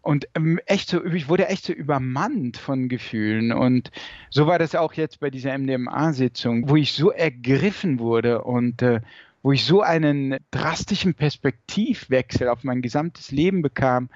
Und 0.01 0.27
ähm, 0.33 0.59
echt 0.65 0.89
so, 0.89 1.05
ich 1.05 1.29
wurde 1.29 1.47
echt 1.47 1.65
so 1.65 1.73
übermannt 1.73 2.57
von 2.57 2.89
Gefühlen. 2.89 3.51
Und 3.51 3.91
so 4.31 4.47
war 4.47 4.57
das 4.57 4.73
auch 4.73 4.93
jetzt 4.93 5.19
bei 5.19 5.29
dieser 5.29 5.55
MDMA-Sitzung, 5.55 6.69
wo 6.69 6.75
ich 6.75 6.93
so 6.93 7.11
ergriffen 7.11 7.99
wurde 7.99 8.43
und 8.43 8.81
äh, 8.81 9.01
wo 9.43 9.51
ich 9.51 9.65
so 9.65 9.81
einen 9.81 10.37
drastischen 10.51 11.13
Perspektivwechsel 11.13 12.47
auf 12.47 12.63
mein 12.63 12.81
gesamtes 12.81 13.31
Leben 13.31 13.61
bekam, 13.61 14.09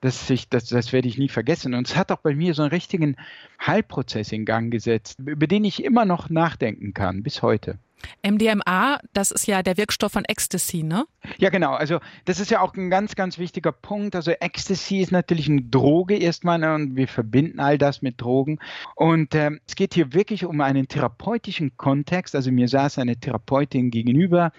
dass 0.00 0.28
ich, 0.30 0.48
das, 0.48 0.66
das 0.66 0.92
werde 0.92 1.08
ich 1.08 1.18
nie 1.18 1.28
vergessen. 1.28 1.74
Und 1.74 1.88
es 1.88 1.96
hat 1.96 2.10
auch 2.10 2.18
bei 2.18 2.34
mir 2.34 2.54
so 2.54 2.62
einen 2.62 2.72
richtigen 2.72 3.16
Heilprozess 3.64 4.32
in 4.32 4.44
Gang 4.44 4.70
gesetzt, 4.70 5.18
über 5.20 5.46
den 5.46 5.64
ich 5.64 5.84
immer 5.84 6.04
noch 6.04 6.28
nachdenken 6.28 6.92
kann, 6.92 7.22
bis 7.22 7.42
heute. 7.42 7.78
MDMA, 8.22 8.98
das 9.12 9.30
ist 9.30 9.46
ja 9.46 9.62
der 9.62 9.76
Wirkstoff 9.76 10.12
von 10.12 10.24
Ecstasy, 10.24 10.82
ne? 10.82 11.04
Ja, 11.38 11.50
genau. 11.50 11.72
Also 11.72 12.00
das 12.24 12.40
ist 12.40 12.50
ja 12.50 12.60
auch 12.60 12.74
ein 12.74 12.90
ganz, 12.90 13.14
ganz 13.14 13.38
wichtiger 13.38 13.72
Punkt. 13.72 14.16
Also 14.16 14.32
Ecstasy 14.32 15.00
ist 15.00 15.12
natürlich 15.12 15.48
eine 15.48 15.62
Droge 15.62 16.16
erstmal 16.16 16.58
ne? 16.58 16.74
und 16.74 16.96
wir 16.96 17.08
verbinden 17.08 17.60
all 17.60 17.78
das 17.78 18.02
mit 18.02 18.20
Drogen. 18.20 18.58
Und 18.96 19.34
äh, 19.34 19.50
es 19.66 19.74
geht 19.74 19.94
hier 19.94 20.12
wirklich 20.12 20.44
um 20.44 20.60
einen 20.60 20.88
therapeutischen 20.88 21.76
Kontext. 21.76 22.34
Also 22.34 22.50
mir 22.50 22.68
saß 22.68 22.98
eine 22.98 23.16
Therapeutin 23.16 23.90
gegenüber, 23.90 24.52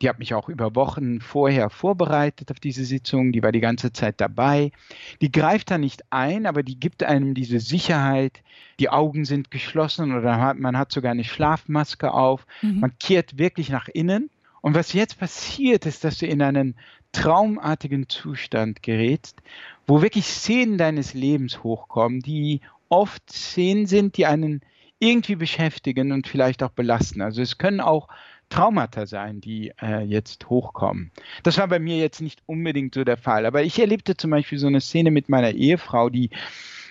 die 0.00 0.08
hat 0.08 0.18
mich 0.18 0.34
auch 0.34 0.48
über 0.48 0.74
Wochen 0.74 1.20
vorher 1.20 1.68
vorbereitet 1.68 2.50
auf 2.50 2.58
diese 2.58 2.84
Sitzung. 2.84 3.32
Die 3.32 3.42
war 3.42 3.52
die 3.52 3.60
ganze 3.60 3.92
Zeit 3.92 4.20
dabei. 4.20 4.72
Die 5.20 5.30
greift 5.30 5.70
da 5.70 5.78
nicht 5.78 6.04
ein, 6.10 6.46
aber 6.46 6.62
die 6.62 6.80
gibt 6.80 7.02
einem 7.02 7.34
diese 7.34 7.60
Sicherheit. 7.60 8.42
Die 8.78 8.88
Augen 8.88 9.24
sind 9.24 9.50
geschlossen 9.50 10.16
oder 10.16 10.54
man 10.54 10.78
hat 10.78 10.90
sogar 10.92 11.12
eine 11.12 11.24
Schlafmaske 11.24 12.12
auf. 12.14 12.46
Mhm. 12.62 12.80
Man 12.80 12.98
kehrt 12.98 13.38
wirklich 13.38 13.68
nach 13.68 13.88
innen. 13.88 14.30
Und 14.62 14.74
was 14.74 14.92
jetzt 14.92 15.18
passiert, 15.18 15.86
ist, 15.86 16.04
dass 16.04 16.18
du 16.18 16.26
in 16.26 16.42
einen 16.42 16.76
traumartigen 17.12 18.08
Zustand 18.08 18.82
gerätst, 18.82 19.42
wo 19.86 20.00
wirklich 20.00 20.26
Szenen 20.26 20.78
deines 20.78 21.12
Lebens 21.12 21.62
hochkommen, 21.62 22.20
die 22.20 22.60
oft 22.88 23.30
Szenen 23.30 23.86
sind, 23.86 24.16
die 24.16 24.26
einen 24.26 24.60
irgendwie 24.98 25.36
beschäftigen 25.36 26.12
und 26.12 26.28
vielleicht 26.28 26.62
auch 26.62 26.70
belasten. 26.70 27.22
Also 27.22 27.40
es 27.42 27.58
können 27.58 27.80
auch 27.80 28.08
Traumata 28.50 29.06
sein, 29.06 29.40
die 29.40 29.72
äh, 29.80 30.02
jetzt 30.02 30.50
hochkommen. 30.50 31.10
Das 31.42 31.56
war 31.56 31.68
bei 31.68 31.78
mir 31.78 31.96
jetzt 31.96 32.20
nicht 32.20 32.42
unbedingt 32.46 32.94
so 32.94 33.04
der 33.04 33.16
Fall, 33.16 33.46
aber 33.46 33.62
ich 33.62 33.78
erlebte 33.78 34.16
zum 34.16 34.30
Beispiel 34.30 34.58
so 34.58 34.66
eine 34.66 34.80
Szene 34.80 35.10
mit 35.10 35.28
meiner 35.28 35.52
Ehefrau, 35.52 36.10
die 36.10 36.30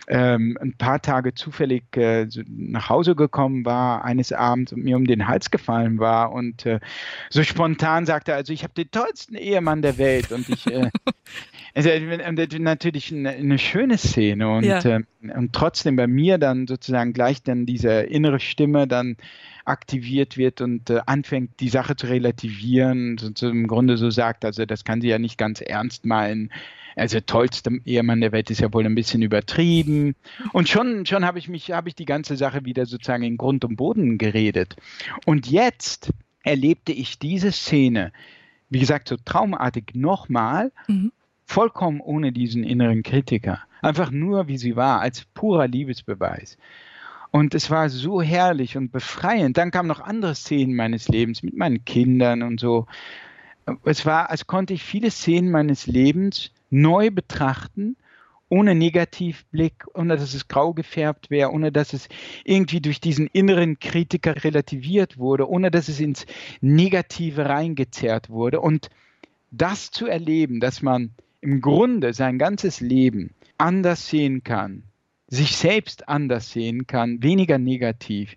ähm, 0.09 0.57
ein 0.59 0.73
paar 0.73 1.01
Tage 1.01 1.35
zufällig 1.35 1.83
äh, 1.95 2.27
nach 2.47 2.89
Hause 2.89 3.15
gekommen 3.15 3.63
war, 3.63 4.03
eines 4.03 4.33
Abends 4.33 4.73
und 4.73 4.83
mir 4.83 4.97
um 4.97 5.05
den 5.05 5.27
Hals 5.27 5.51
gefallen 5.51 5.99
war 5.99 6.31
und 6.31 6.65
äh, 6.65 6.79
so 7.29 7.43
spontan 7.43 8.07
sagte, 8.07 8.33
also 8.33 8.51
ich 8.51 8.63
habe 8.63 8.73
den 8.73 8.89
tollsten 8.89 9.35
Ehemann 9.35 9.83
der 9.83 9.99
Welt 9.99 10.31
und 10.31 10.49
ich 10.49 10.65
äh, 10.65 10.89
also, 11.87 12.57
natürlich 12.59 13.11
eine, 13.11 13.29
eine, 13.29 13.57
schöne 13.57 13.97
Szene 13.97 14.49
und, 14.49 14.63
ja. 14.63 14.79
äh, 14.83 15.03
und 15.21 15.53
trotzdem 15.53 15.95
bei 15.95 16.07
mir 16.07 16.37
dann 16.37 16.67
sozusagen 16.67 17.13
gleich 17.13 17.43
dann 17.43 17.65
diese 17.65 18.01
innere 18.01 18.39
Stimme 18.39 18.87
dann 18.87 19.17
aktiviert 19.65 20.37
wird 20.37 20.61
und 20.61 20.89
äh, 20.89 21.01
anfängt, 21.05 21.59
die 21.59 21.69
Sache 21.69 21.95
zu 21.95 22.07
relativieren, 22.07 23.17
und 23.23 23.41
im 23.41 23.67
Grunde 23.67 23.97
so 23.97 24.09
sagt, 24.09 24.43
also 24.43 24.65
das 24.65 24.83
kann 24.83 25.01
sie 25.01 25.09
ja 25.09 25.19
nicht 25.19 25.37
ganz 25.37 25.61
ernst 25.61 26.05
meinen. 26.05 26.51
Also 26.95 27.19
tollster 27.21 27.71
Ehemann 27.85 28.19
der 28.19 28.31
Welt 28.31 28.49
ist 28.49 28.59
ja 28.59 28.73
wohl 28.73 28.85
ein 28.85 28.95
bisschen 28.95 29.21
übertrieben. 29.21 30.15
Und 30.51 30.67
schon, 30.67 31.05
schon 31.05 31.23
habe 31.23 31.39
ich 31.39 31.47
mich, 31.47 31.71
habe 31.71 31.87
ich 31.87 31.95
die 31.95 32.05
ganze 32.05 32.35
Sache 32.35 32.65
wieder 32.65 32.85
sozusagen 32.85 33.23
in 33.23 33.37
Grund 33.37 33.63
und 33.63 33.77
Boden 33.77 34.17
geredet. 34.17 34.75
Und 35.25 35.47
jetzt 35.47 36.11
erlebte 36.43 36.91
ich 36.91 37.19
diese 37.19 37.51
Szene, 37.51 38.11
wie 38.69 38.79
gesagt, 38.79 39.07
so 39.07 39.17
traumartig 39.23 39.93
nochmal, 39.93 40.71
mhm. 40.87 41.11
Vollkommen 41.49 41.99
ohne 41.99 42.31
diesen 42.31 42.63
inneren 42.63 43.01
Kritiker. 43.01 43.59
Einfach 43.81 44.11
nur, 44.11 44.47
wie 44.47 44.57
sie 44.57 44.75
war, 44.75 45.01
als 45.01 45.25
purer 45.33 45.67
Liebesbeweis. 45.67 46.57
Und 47.31 47.55
es 47.55 47.71
war 47.71 47.89
so 47.89 48.21
herrlich 48.21 48.77
und 48.77 48.91
befreiend. 48.91 49.57
Dann 49.57 49.71
kamen 49.71 49.87
noch 49.87 49.99
andere 49.99 50.35
Szenen 50.35 50.75
meines 50.75 51.07
Lebens 51.07 51.41
mit 51.41 51.57
meinen 51.57 51.83
Kindern 51.85 52.43
und 52.43 52.59
so. 52.59 52.85
Es 53.83 54.05
war, 54.05 54.29
als 54.29 54.45
konnte 54.45 54.75
ich 54.75 54.83
viele 54.83 55.09
Szenen 55.09 55.49
meines 55.49 55.87
Lebens 55.87 56.51
neu 56.69 57.09
betrachten, 57.09 57.97
ohne 58.49 58.75
Negativblick, 58.75 59.85
ohne 59.95 60.17
dass 60.17 60.35
es 60.35 60.47
grau 60.47 60.73
gefärbt 60.73 61.31
wäre, 61.31 61.51
ohne 61.51 61.71
dass 61.71 61.93
es 61.93 62.09
irgendwie 62.43 62.81
durch 62.81 62.99
diesen 62.99 63.27
inneren 63.27 63.79
Kritiker 63.79 64.43
relativiert 64.43 65.17
wurde, 65.17 65.49
ohne 65.49 65.71
dass 65.71 65.87
es 65.87 65.99
ins 65.99 66.27
Negative 66.61 67.45
reingezerrt 67.45 68.29
wurde. 68.29 68.59
Und 68.59 68.89
das 69.51 69.89
zu 69.89 70.05
erleben, 70.05 70.59
dass 70.59 70.83
man 70.83 71.11
im 71.41 71.61
Grunde 71.61 72.13
sein 72.13 72.37
ganzes 72.37 72.81
Leben 72.81 73.33
anders 73.57 74.07
sehen 74.09 74.43
kann, 74.43 74.83
sich 75.27 75.55
selbst 75.55 76.07
anders 76.09 76.51
sehen 76.51 76.87
kann, 76.87 77.21
weniger 77.23 77.57
negativ, 77.57 78.35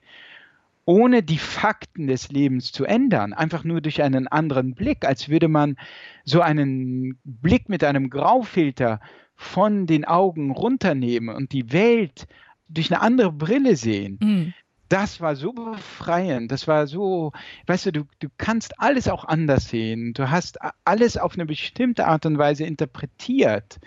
ohne 0.85 1.23
die 1.23 1.39
Fakten 1.39 2.07
des 2.07 2.31
Lebens 2.31 2.73
zu 2.73 2.85
ändern, 2.85 3.33
einfach 3.33 3.65
nur 3.65 3.81
durch 3.81 4.03
einen 4.03 4.27
anderen 4.27 4.75
Blick, 4.75 5.05
als 5.05 5.29
würde 5.29 5.49
man 5.49 5.77
so 6.25 6.41
einen 6.41 7.19
Blick 7.25 7.69
mit 7.69 7.85
einem 7.85 8.11
Graufilter 8.11 9.01
von 9.37 9.87
den 9.87 10.05
Augen 10.05 10.51
runternehmen 10.51 11.35
und 11.35 11.53
die 11.53 11.73
Welt 11.73 12.27
durch 12.69 12.91
eine 12.91 13.01
andere 13.01 13.33
Brille 13.33 13.77
sehen. 13.77 14.19
Mhm. 14.21 14.55
Das 14.93 15.23
war 15.23 15.37
so 15.37 15.55
befreiend, 15.55 16.53
das 16.53 16.69
war 16.69 16.87
so, 16.87 17.33
weißt 17.67 17.87
du, 17.87 17.93
du, 17.93 18.03
du 18.19 18.29
kannst 18.37 18.79
alles 18.79 19.09
auch 19.09 19.25
anders 19.25 19.71
sehen. 19.71 20.13
Du 20.13 20.31
hast 20.31 20.59
alles 20.85 21.17
auf 21.17 21.33
eine 21.33 21.47
bestimmte 21.47 22.07
Art 22.07 22.27
und 22.27 22.37
Weise 22.37 22.65
interpretiert, 22.65 23.81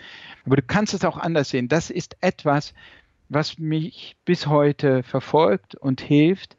aber 0.44 0.56
du 0.56 0.62
kannst 0.62 0.94
es 0.94 1.04
auch 1.04 1.16
anders 1.16 1.50
sehen. 1.50 1.68
Das 1.68 1.90
ist 1.90 2.16
etwas, 2.22 2.74
was 3.28 3.56
mich 3.56 4.16
bis 4.24 4.48
heute 4.48 5.04
verfolgt 5.04 5.76
und 5.76 6.00
hilft 6.00 6.56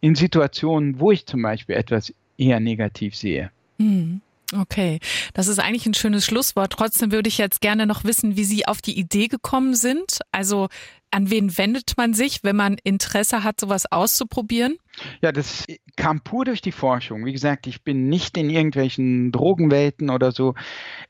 in 0.00 0.14
Situationen, 0.14 0.98
wo 0.98 1.12
ich 1.12 1.26
zum 1.26 1.42
Beispiel 1.42 1.76
etwas 1.76 2.14
eher 2.38 2.58
negativ 2.58 3.14
sehe. 3.14 3.50
Mhm. 3.76 4.22
Okay, 4.52 4.98
das 5.32 5.46
ist 5.46 5.60
eigentlich 5.60 5.86
ein 5.86 5.94
schönes 5.94 6.24
Schlusswort. 6.24 6.72
Trotzdem 6.72 7.12
würde 7.12 7.28
ich 7.28 7.38
jetzt 7.38 7.60
gerne 7.60 7.86
noch 7.86 8.02
wissen, 8.02 8.36
wie 8.36 8.42
Sie 8.42 8.66
auf 8.66 8.82
die 8.82 8.98
Idee 8.98 9.28
gekommen 9.28 9.74
sind. 9.74 10.20
Also 10.32 10.68
An 11.10 11.30
wen 11.30 11.56
wendet 11.58 11.94
man 11.96 12.14
sich, 12.14 12.44
wenn 12.44 12.56
man 12.56 12.76
Interesse 12.84 13.42
hat, 13.42 13.60
sowas 13.60 13.90
auszuprobieren? 13.90 14.76
Ja, 15.22 15.32
das 15.32 15.66
kam 15.96 16.20
pur 16.20 16.44
durch 16.44 16.62
die 16.62 16.72
Forschung. 16.72 17.24
Wie 17.24 17.32
gesagt, 17.32 17.66
ich 17.66 17.82
bin 17.82 18.08
nicht 18.08 18.36
in 18.36 18.50
irgendwelchen 18.50 19.32
Drogenwelten 19.32 20.10
oder 20.10 20.32
so. 20.32 20.54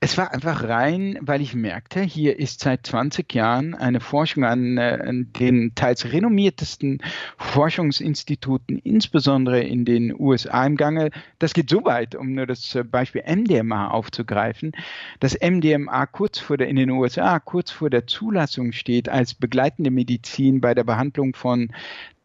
Es 0.01 0.19
war 0.19 0.33
einfach 0.33 0.65
rein, 0.65 1.19
weil 1.21 1.41
ich 1.41 1.55
merkte, 1.55 2.01
hier 2.01 2.39
ist 2.39 2.61
seit 2.61 2.87
20 2.87 3.33
Jahren 3.35 3.75
eine 3.75 4.01
Forschung 4.01 4.45
an, 4.45 4.79
äh, 4.79 4.99
an 5.05 5.33
den 5.39 5.75
teils 5.75 6.13
renommiertesten 6.13 6.99
Forschungsinstituten, 7.39 8.79
insbesondere 8.79 9.61
in 9.61 9.85
den 9.85 10.15
USA 10.19 10.67
im 10.67 10.77
Gange. 10.77 11.11
Das 11.39 11.55
geht 11.55 11.71
so 11.71 11.85
weit, 11.85 12.15
um 12.15 12.35
nur 12.35 12.47
das 12.47 12.75
äh, 12.75 12.85
Beispiel 12.85 13.23
MDMA 13.27 13.89
aufzugreifen, 13.89 14.73
dass 15.21 15.39
MDMA 15.41 16.07
kurz 16.07 16.39
vor 16.39 16.57
der, 16.57 16.69
in 16.69 16.77
den 16.77 16.91
USA 16.91 17.39
kurz 17.39 17.71
vor 17.71 17.91
der 17.91 18.07
Zulassung 18.07 18.73
steht 18.73 19.09
als 19.09 19.35
begleitende 19.35 19.90
Medizin 19.91 20.61
bei 20.61 20.75
der 20.75 20.85
Behandlung 20.85 21.35
von 21.35 21.71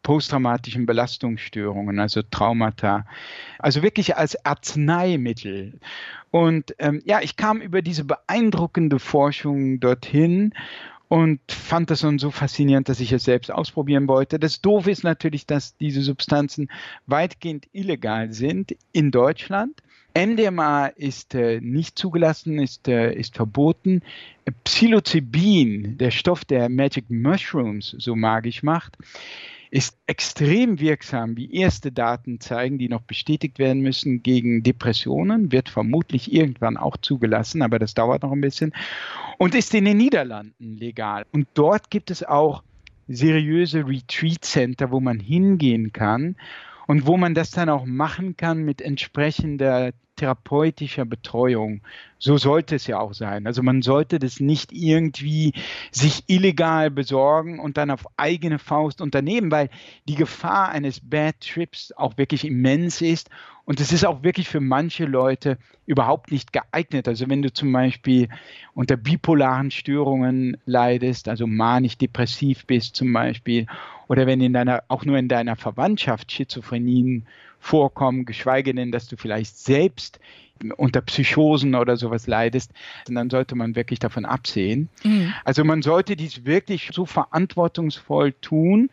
posttraumatischen 0.05 0.85
Belastungsstörungen, 0.85 1.99
also 1.99 2.21
Traumata. 2.21 3.07
Also 3.57 3.81
wirklich 3.81 4.15
als 4.15 4.45
Arzneimittel. 4.45 5.79
Und 6.29 6.75
ähm, 6.77 7.01
ja, 7.05 7.21
ich 7.21 7.37
kam 7.37 7.59
über 7.59 7.81
diese 7.81 8.03
beeindruckende 8.03 8.99
Forschung 8.99 9.79
dorthin 9.79 10.53
und 11.07 11.39
fand 11.49 11.91
das 11.91 12.01
dann 12.01 12.19
so 12.19 12.31
faszinierend, 12.31 12.89
dass 12.89 12.99
ich 12.99 13.11
es 13.11 13.23
selbst 13.23 13.51
ausprobieren 13.51 14.07
wollte. 14.07 14.39
Das 14.39 14.61
Doof 14.61 14.87
ist 14.87 15.03
natürlich, 15.03 15.45
dass 15.45 15.77
diese 15.77 16.01
Substanzen 16.01 16.69
weitgehend 17.05 17.67
illegal 17.73 18.33
sind 18.33 18.75
in 18.91 19.11
Deutschland. 19.11 19.81
MDMA 20.17 20.87
ist 20.87 21.35
äh, 21.35 21.59
nicht 21.59 21.99
zugelassen, 21.99 22.57
ist, 22.59 22.87
äh, 22.87 23.13
ist 23.13 23.35
verboten. 23.35 24.01
Psilocybin, 24.63 25.97
der 25.97 26.11
Stoff, 26.11 26.45
der 26.45 26.69
Magic 26.69 27.09
Mushrooms 27.09 27.95
so 27.97 28.15
magisch 28.15 28.63
macht, 28.63 28.97
ist 29.71 29.97
extrem 30.07 30.79
wirksam, 30.79 31.37
wie 31.37 31.53
erste 31.53 31.91
Daten 31.91 32.39
zeigen, 32.39 32.77
die 32.77 32.89
noch 32.89 33.01
bestätigt 33.01 33.59
werden 33.59 33.81
müssen 33.81 34.23
gegen 34.23 34.63
Depressionen, 34.63 35.51
wird 35.51 35.69
vermutlich 35.69 36.31
irgendwann 36.33 36.77
auch 36.77 36.97
zugelassen, 36.97 37.61
aber 37.61 37.79
das 37.79 37.93
dauert 37.93 38.23
noch 38.23 38.31
ein 38.31 38.41
bisschen 38.41 38.73
und 39.37 39.55
ist 39.55 39.73
in 39.73 39.85
den 39.85 39.97
Niederlanden 39.97 40.77
legal. 40.77 41.25
Und 41.31 41.47
dort 41.53 41.89
gibt 41.89 42.11
es 42.11 42.23
auch 42.23 42.63
seriöse 43.07 43.87
Retreat 43.87 44.43
Center, 44.43 44.91
wo 44.91 44.99
man 44.99 45.19
hingehen 45.19 45.93
kann 45.93 46.35
und 46.87 47.05
wo 47.05 47.17
man 47.17 47.33
das 47.33 47.51
dann 47.51 47.69
auch 47.69 47.85
machen 47.85 48.37
kann 48.37 48.63
mit 48.63 48.81
entsprechender 48.81 49.91
therapeutischer 50.15 51.05
Betreuung. 51.05 51.81
So 52.17 52.37
sollte 52.37 52.75
es 52.75 52.87
ja 52.87 52.99
auch 52.99 53.13
sein. 53.13 53.45
Also 53.47 53.61
man 53.61 53.81
sollte 53.81 54.19
das 54.19 54.39
nicht 54.39 54.71
irgendwie 54.71 55.53
sich 55.91 56.23
illegal 56.27 56.89
besorgen 56.89 57.59
und 57.59 57.77
dann 57.77 57.91
auf 57.91 58.05
eigene 58.17 58.59
Faust 58.59 59.01
unternehmen, 59.01 59.51
weil 59.51 59.69
die 60.07 60.15
Gefahr 60.15 60.69
eines 60.69 60.99
Bad 60.99 61.39
Trips 61.41 61.91
auch 61.91 62.17
wirklich 62.17 62.45
immens 62.45 63.01
ist 63.01 63.29
und 63.65 63.79
es 63.79 63.91
ist 63.91 64.05
auch 64.05 64.23
wirklich 64.23 64.47
für 64.47 64.59
manche 64.59 65.05
Leute 65.05 65.57
überhaupt 65.87 66.31
nicht 66.31 66.53
geeignet. 66.53 67.07
Also 67.07 67.27
wenn 67.29 67.41
du 67.41 67.51
zum 67.51 67.71
Beispiel 67.71 68.29
unter 68.75 68.95
bipolaren 68.95 69.71
Störungen 69.71 70.57
leidest, 70.65 71.27
also 71.27 71.47
manisch-depressiv 71.47 72.65
bist 72.67 72.95
zum 72.95 73.11
Beispiel, 73.11 73.65
oder 74.07 74.27
wenn 74.27 74.39
in 74.39 74.53
deiner, 74.53 74.83
auch 74.87 75.03
nur 75.03 75.17
in 75.17 75.27
deiner 75.27 75.55
Verwandtschaft 75.55 76.31
Schizophrenien 76.31 77.25
vorkommen, 77.65 78.25
geschweige 78.25 78.75
denn, 78.75 78.91
dass 78.91 79.07
du 79.07 79.17
vielleicht 79.17 79.57
selbst 79.57 80.19
unter 80.77 81.01
Psychosen 81.01 81.73
oder 81.75 81.97
sowas 81.97 82.27
leidest, 82.27 82.71
dann 83.07 83.29
sollte 83.29 83.55
man 83.55 83.75
wirklich 83.75 83.99
davon 83.99 84.23
absehen. 84.23 84.89
Mhm. 85.03 85.33
Also 85.43 85.63
man 85.63 85.81
sollte 85.81 86.15
dies 86.15 86.45
wirklich 86.45 86.91
so 86.93 87.05
verantwortungsvoll 87.05 88.33
tun, 88.33 88.89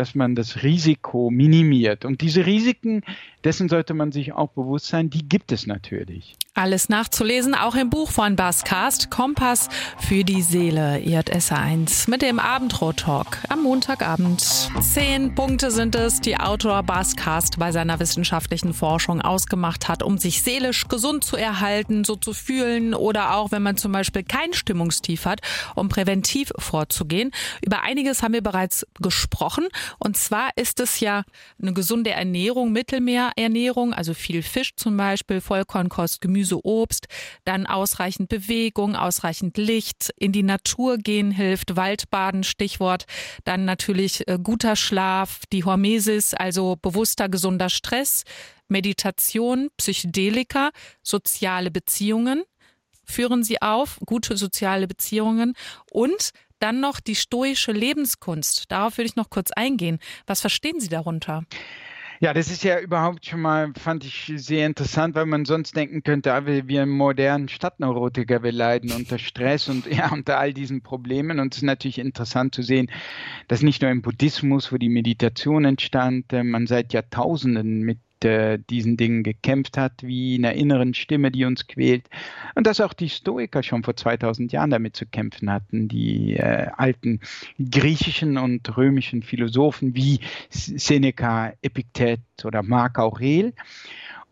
dass 0.00 0.14
man 0.14 0.34
das 0.34 0.62
Risiko 0.62 1.28
minimiert. 1.28 2.06
Und 2.06 2.22
diese 2.22 2.46
Risiken, 2.46 3.02
dessen 3.44 3.68
sollte 3.68 3.92
man 3.92 4.12
sich 4.12 4.32
auch 4.32 4.48
bewusst 4.48 4.86
sein, 4.86 5.10
die 5.10 5.28
gibt 5.28 5.52
es 5.52 5.66
natürlich. 5.66 6.36
Alles 6.54 6.88
nachzulesen, 6.88 7.54
auch 7.54 7.74
im 7.74 7.90
Buch 7.90 8.10
von 8.10 8.34
Baskast, 8.34 9.10
Kompass 9.10 9.68
für 9.98 10.24
die 10.24 10.40
Seele, 10.42 10.96
IJS1, 10.96 12.10
mit 12.10 12.22
dem 12.22 12.38
Abendrot-Talk 12.38 13.38
am 13.48 13.62
Montagabend. 13.62 14.40
Zehn 14.80 15.34
Punkte 15.34 15.70
sind 15.70 15.94
es, 15.94 16.20
die 16.20 16.36
Autor 16.38 16.82
Baskast 16.82 17.58
bei 17.58 17.70
seiner 17.70 18.00
wissenschaftlichen 18.00 18.72
Forschung 18.72 19.20
ausgemacht 19.20 19.88
hat, 19.88 20.02
um 20.02 20.16
sich 20.16 20.42
seelisch 20.42 20.88
gesund 20.88 21.24
zu 21.24 21.36
erhalten, 21.36 22.04
so 22.04 22.16
zu 22.16 22.32
fühlen 22.32 22.94
oder 22.94 23.36
auch, 23.36 23.52
wenn 23.52 23.62
man 23.62 23.76
zum 23.76 23.92
Beispiel 23.92 24.22
kein 24.22 24.54
Stimmungstief 24.54 25.26
hat, 25.26 25.40
um 25.74 25.88
präventiv 25.88 26.52
vorzugehen. 26.58 27.32
Über 27.64 27.82
einiges 27.82 28.22
haben 28.22 28.32
wir 28.32 28.42
bereits 28.42 28.86
gesprochen. 28.98 29.68
Und 29.98 30.16
zwar 30.16 30.50
ist 30.56 30.80
es 30.80 31.00
ja 31.00 31.24
eine 31.60 31.72
gesunde 31.72 32.10
Ernährung, 32.10 32.72
Mittelmeerernährung, 32.72 33.92
also 33.92 34.14
viel 34.14 34.42
Fisch 34.42 34.74
zum 34.76 34.96
Beispiel, 34.96 35.40
Vollkornkost, 35.40 36.20
Gemüse, 36.20 36.64
Obst, 36.64 37.06
dann 37.44 37.66
ausreichend 37.66 38.28
Bewegung, 38.28 38.96
ausreichend 38.96 39.56
Licht, 39.56 40.10
in 40.16 40.32
die 40.32 40.42
Natur 40.42 40.98
gehen 40.98 41.30
hilft, 41.30 41.76
Waldbaden, 41.76 42.44
Stichwort, 42.44 43.06
dann 43.44 43.64
natürlich 43.64 44.26
äh, 44.28 44.38
guter 44.42 44.76
Schlaf, 44.76 45.40
die 45.52 45.64
Hormesis, 45.64 46.34
also 46.34 46.76
bewusster, 46.80 47.28
gesunder 47.28 47.70
Stress, 47.70 48.24
Meditation, 48.68 49.68
Psychedelika, 49.76 50.70
soziale 51.02 51.70
Beziehungen, 51.70 52.44
führen 53.04 53.42
sie 53.42 53.60
auf, 53.60 53.98
gute 54.06 54.36
soziale 54.36 54.86
Beziehungen 54.86 55.54
und 55.90 56.30
dann 56.60 56.80
noch 56.80 57.00
die 57.00 57.16
stoische 57.16 57.72
Lebenskunst. 57.72 58.70
Darauf 58.70 58.98
würde 58.98 59.08
ich 59.08 59.16
noch 59.16 59.30
kurz 59.30 59.50
eingehen. 59.50 59.98
Was 60.26 60.40
verstehen 60.40 60.80
Sie 60.80 60.88
darunter? 60.88 61.42
Ja, 62.22 62.34
das 62.34 62.50
ist 62.50 62.64
ja 62.64 62.78
überhaupt 62.78 63.24
schon 63.24 63.40
mal, 63.40 63.72
fand 63.78 64.04
ich 64.04 64.30
sehr 64.36 64.66
interessant, 64.66 65.14
weil 65.14 65.24
man 65.24 65.46
sonst 65.46 65.74
denken 65.74 66.02
könnte, 66.02 66.34
ah, 66.34 66.44
wir, 66.44 66.68
wir 66.68 66.84
modernen 66.84 67.48
Stadtneurotiker, 67.48 68.42
wir 68.42 68.52
leiden 68.52 68.92
unter 68.92 69.18
Stress 69.18 69.70
und 69.70 69.86
ja, 69.86 70.12
unter 70.12 70.38
all 70.38 70.52
diesen 70.52 70.82
Problemen. 70.82 71.40
Und 71.40 71.54
es 71.54 71.58
ist 71.58 71.64
natürlich 71.64 71.98
interessant 71.98 72.54
zu 72.54 72.60
sehen, 72.60 72.90
dass 73.48 73.62
nicht 73.62 73.80
nur 73.80 73.90
im 73.90 74.02
Buddhismus, 74.02 74.70
wo 74.70 74.76
die 74.76 74.90
Meditation 74.90 75.64
entstand, 75.64 76.30
äh, 76.34 76.44
man 76.44 76.66
seit 76.66 76.92
Jahrtausenden 76.92 77.80
mit 77.80 77.98
äh, 78.24 78.58
diesen 78.70 78.96
Dingen 78.96 79.22
gekämpft 79.22 79.76
hat, 79.76 80.02
wie 80.02 80.36
einer 80.36 80.54
inneren 80.54 80.94
Stimme, 80.94 81.30
die 81.30 81.44
uns 81.44 81.66
quält. 81.66 82.08
Und 82.54 82.66
dass 82.66 82.80
auch 82.80 82.92
die 82.92 83.08
Stoiker 83.08 83.62
schon 83.62 83.82
vor 83.82 83.96
2000 83.96 84.52
Jahren 84.52 84.70
damit 84.70 84.96
zu 84.96 85.06
kämpfen 85.06 85.50
hatten, 85.50 85.88
die 85.88 86.36
äh, 86.36 86.68
alten 86.76 87.20
griechischen 87.58 88.38
und 88.38 88.76
römischen 88.76 89.22
Philosophen 89.22 89.94
wie 89.94 90.20
Seneca, 90.50 91.52
Epiktet 91.62 92.20
oder 92.44 92.62
Marc 92.62 92.98
Aurel. 92.98 93.52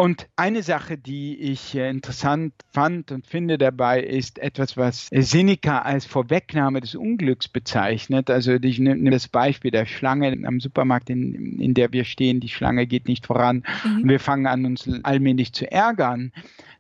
Und 0.01 0.29
eine 0.37 0.63
Sache, 0.63 0.97
die 0.97 1.37
ich 1.37 1.75
äh, 1.75 1.91
interessant 1.91 2.55
fand 2.71 3.11
und 3.11 3.27
finde 3.27 3.59
dabei, 3.59 4.01
ist 4.01 4.39
etwas, 4.39 4.77
was 4.77 5.09
Seneca 5.11 5.81
als 5.81 6.07
Vorwegnahme 6.07 6.81
des 6.81 6.95
Unglücks 6.95 7.49
bezeichnet. 7.49 8.31
Also 8.31 8.53
ich 8.53 8.79
nehme 8.79 9.11
das 9.11 9.27
Beispiel 9.27 9.73
der 9.73 9.87
Schlange 9.87 10.39
am 10.47 10.61
Supermarkt, 10.61 11.11
in, 11.11 11.59
in 11.59 11.75
der 11.75 11.93
wir 11.93 12.05
stehen. 12.05 12.39
Die 12.39 12.49
Schlange 12.49 12.87
geht 12.87 13.09
nicht 13.09 13.27
voran 13.27 13.65
mhm. 13.85 14.03
und 14.03 14.09
wir 14.09 14.21
fangen 14.21 14.47
an, 14.47 14.67
uns 14.67 14.89
allmählich 15.03 15.53
zu 15.53 15.69
ärgern. 15.69 16.31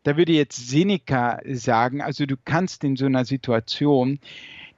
Da 0.04 0.16
würde 0.16 0.32
jetzt 0.32 0.68
Seneca 0.68 1.40
sagen, 1.44 2.00
also 2.00 2.24
du 2.24 2.36
kannst 2.36 2.84
in 2.84 2.94
so 2.94 3.06
einer 3.06 3.24
Situation 3.24 4.20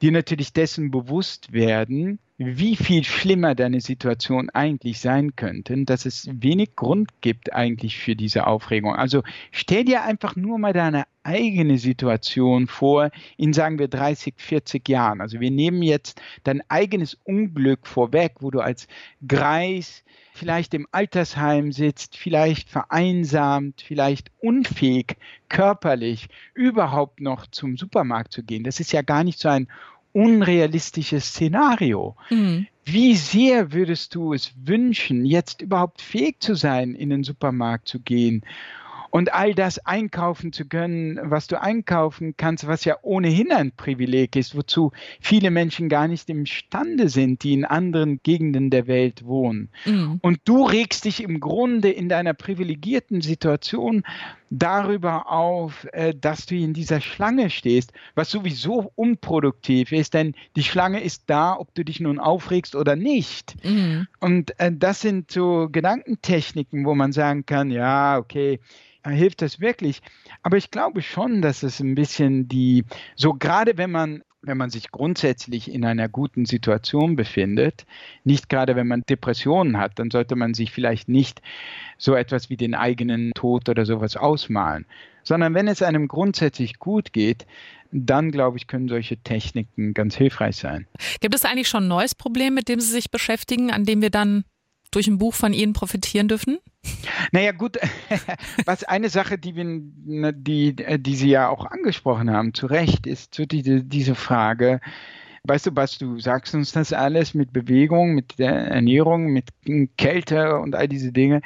dir 0.03 0.13
natürlich 0.13 0.53
dessen 0.53 0.91
bewusst 0.91 1.53
werden, 1.53 2.19
wie 2.39 2.75
viel 2.75 3.05
schlimmer 3.05 3.55
deine 3.55 3.83
Situation 3.83 4.49
eigentlich 4.49 4.99
sein 4.99 5.37
könnte, 5.37 5.85
dass 5.85 6.07
es 6.07 6.27
wenig 6.33 6.75
Grund 6.75 7.21
gibt 7.21 7.53
eigentlich 7.53 7.99
für 7.99 8.17
diese 8.17 8.47
Aufregung. 8.47 8.95
Also 8.95 9.23
stell 9.51 9.85
dir 9.85 10.05
einfach 10.05 10.37
nur 10.37 10.59
mal 10.59 10.73
deine 10.73 11.05
eigene 11.23 11.77
Situation 11.77 12.67
vor 12.67 13.11
in, 13.37 13.53
sagen 13.53 13.79
wir, 13.79 13.89
30, 13.89 14.35
40 14.39 14.89
Jahren. 14.89 15.21
Also 15.21 15.39
wir 15.39 15.51
nehmen 15.51 15.83
jetzt 15.83 16.21
dein 16.45 16.63
eigenes 16.71 17.19
Unglück 17.25 17.87
vorweg, 17.87 18.37
wo 18.41 18.51
du 18.51 18.61
als 18.61 18.89
Greis 19.27 20.03
vielleicht 20.33 20.75
im 20.75 20.87
Altersheim 20.93 21.73
sitzt, 21.73 22.17
vielleicht 22.17 22.69
vereinsamt, 22.69 23.83
vielleicht 23.87 24.31
unfähig 24.41 25.17
körperlich 25.49 26.29
überhaupt 26.55 27.21
noch 27.21 27.47
zum 27.47 27.77
Supermarkt 27.77 28.33
zu 28.33 28.43
gehen. 28.43 28.65
Das 28.65 28.81
ist 28.81 28.93
ja 28.93 29.03
gar 29.03 29.25
nicht 29.25 29.39
so 29.39 29.49
ein 29.49 29.69
unrealistisches 30.13 31.27
Szenario. 31.27 32.17
Mhm. 32.31 32.67
Wie 32.85 33.15
sehr 33.15 33.73
würdest 33.73 34.15
du 34.15 34.33
es 34.33 34.53
wünschen, 34.65 35.25
jetzt 35.25 35.63
überhaupt 35.63 36.01
fähig 36.01 36.41
zu 36.41 36.55
sein, 36.55 36.95
in 36.95 37.11
den 37.11 37.23
Supermarkt 37.23 37.89
zu 37.89 38.01
gehen 38.01 38.43
und 39.11 39.33
all 39.33 39.55
das 39.55 39.79
einkaufen 39.85 40.53
zu 40.53 40.67
können, 40.67 41.19
was 41.23 41.47
du 41.47 41.61
einkaufen 41.61 42.35
kannst, 42.37 42.67
was 42.67 42.85
ja 42.85 42.97
ohnehin 43.03 43.53
ein 43.53 43.73
Privileg 43.73 44.37
ist, 44.37 44.57
wozu 44.57 44.93
viele 45.21 45.51
Menschen 45.51 45.89
gar 45.89 46.09
nicht 46.09 46.29
imstande 46.31 47.09
sind, 47.09 47.43
die 47.43 47.53
in 47.53 47.65
anderen 47.65 48.21
Gegenden 48.23 48.71
der 48.71 48.87
Welt 48.87 49.25
wohnen. 49.25 49.71
Mhm. 49.85 50.19
Und 50.23 50.41
du 50.45 50.65
regst 50.65 51.05
dich 51.05 51.23
im 51.23 51.41
Grunde 51.41 51.91
in 51.91 52.09
deiner 52.09 52.35
privilegierten 52.35 53.21
Situation 53.21 54.05
darüber 54.51 55.31
auf, 55.31 55.87
äh, 55.93 56.13
dass 56.15 56.47
du 56.47 56.57
in 56.57 56.75
dieser 56.75 57.01
Schlange 57.01 57.51
stehst, 57.51 57.93
was 58.17 58.31
sowieso 58.31 58.93
unproduktiv 58.97 59.93
ist, 59.93 60.15
denn 60.15 60.35
die 60.57 60.65
Schlange 60.65 61.01
ist 61.03 61.25
da, 61.29 61.57
ob 61.57 61.73
du 61.75 61.85
dich 61.85 62.01
nun 62.01 62.19
aufregst 62.19 62.75
oder 62.75 62.97
nicht. 62.97 63.57
Mhm. 63.65 64.09
Und 64.19 64.59
äh, 64.59 64.73
das 64.75 65.01
sind 65.01 65.31
so 65.31 65.69
Gedankentechniken, 65.71 66.85
wo 66.85 66.95
man 66.95 67.13
sagen 67.13 67.47
kann, 67.47 67.71
ja, 67.71 68.19
okay, 68.19 68.59
hilft 69.07 69.41
das 69.41 69.61
wirklich. 69.61 70.03
Aber 70.43 70.57
ich 70.57 70.71
glaube 70.71 71.01
schon, 71.03 71.43
dass 71.43 71.63
es 71.63 71.81
ein 71.81 71.95
bisschen 71.95 72.49
die, 72.49 72.85
so 73.17 73.35
gerade 73.35 73.79
wenn 73.79 73.91
man 73.91 74.23
wenn 74.43 74.57
man 74.57 74.71
sich 74.71 74.91
grundsätzlich 74.91 75.71
in 75.71 75.85
einer 75.85 76.09
guten 76.09 76.47
Situation 76.47 77.15
befindet, 77.17 77.85
nicht 78.25 78.49
gerade 78.49 78.75
wenn 78.75 78.87
man 78.87 79.03
Depressionen 79.09 79.77
hat, 79.79 79.99
dann 79.99 80.11
sollte 80.11 80.35
man 80.35 80.55
sich 80.55 80.73
vielleicht 80.73 81.09
nicht 81.09 81.43
so 81.99 82.15
etwas 82.15 82.49
wie 82.49 82.57
den 82.57 82.75
eigenen 82.75 83.33
Tod 83.35 83.69
oder 83.69 83.85
sowas 83.85 84.17
ausmalen, 84.17 84.87
sondern 85.25 85.55
wenn 85.55 85.69
es 85.69 85.83
einem 85.83 86.09
grundsätzlich 86.09 86.79
gut 86.79 87.13
geht, 87.13 87.47
dann 87.93 88.31
glaube 88.31 88.57
ich, 88.57 88.67
können 88.67 88.89
solche 88.89 89.19
Techniken 89.19 89.95
ganz 89.95 90.17
hilfreich 90.17 90.57
sein. 90.57 90.87
Gibt 91.21 91.35
es 91.35 91.45
eigentlich 91.45 91.69
schon 91.69 91.85
ein 91.85 91.89
neues 91.89 92.15
Problem, 92.15 92.55
mit 92.55 92.69
dem 92.69 92.81
Sie 92.81 92.91
sich 92.91 93.11
beschäftigen, 93.11 93.71
an 93.71 93.85
dem 93.85 94.01
wir 94.01 94.11
dann 94.11 94.45
durch 94.91 95.07
ein 95.09 95.19
Buch 95.19 95.35
von 95.35 95.53
Ihnen 95.53 95.73
profitieren 95.73 96.29
dürfen? 96.29 96.59
Naja, 97.33 97.53
gut, 97.53 97.79
was 98.65 98.85
eine 98.85 99.09
Sache, 99.09 99.39
die, 99.39 99.55
wir, 99.55 99.65
ne, 99.65 100.33
die, 100.33 100.75
die 100.75 101.17
Sie 101.17 101.31
ja 101.31 101.49
auch 101.49 101.67
angesprochen 101.67 102.31
haben, 102.31 102.55
zu 102.55 102.67
Recht, 102.67 103.07
ist 103.07 103.41
diese, 103.53 103.85
diese 103.85 104.15
Frage, 104.15 104.81
weißt 105.45 105.67
du, 105.67 105.71
was 105.77 105.99
du 105.99 106.19
sagst 106.19 106.55
uns 106.55 106.73
das 106.73 106.93
alles 106.93 107.35
mit 107.35 107.53
Bewegung, 107.53 108.15
mit 108.15 108.39
der 108.39 108.53
Ernährung, 108.53 109.27
mit 109.27 109.49
Kälte 109.97 110.59
und 110.59 110.75
all 110.75 110.89
diese 110.89 111.13
Dinge. 111.13 111.43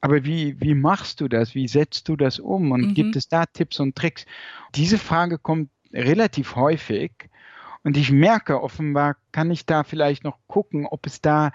Aber 0.00 0.24
wie, 0.24 0.60
wie 0.60 0.74
machst 0.74 1.20
du 1.20 1.28
das? 1.28 1.54
Wie 1.54 1.68
setzt 1.68 2.08
du 2.08 2.16
das 2.16 2.38
um? 2.38 2.70
Und 2.70 2.88
mhm. 2.88 2.94
gibt 2.94 3.16
es 3.16 3.28
da 3.28 3.46
Tipps 3.46 3.80
und 3.80 3.96
Tricks? 3.96 4.24
Diese 4.74 4.98
Frage 4.98 5.38
kommt 5.38 5.70
relativ 5.92 6.54
häufig. 6.56 7.12
Und 7.82 7.96
ich 7.96 8.10
merke 8.10 8.62
offenbar, 8.62 9.16
kann 9.32 9.50
ich 9.50 9.64
da 9.64 9.84
vielleicht 9.84 10.24
noch 10.24 10.38
gucken, 10.48 10.86
ob 10.86 11.06
es 11.06 11.20
da 11.20 11.52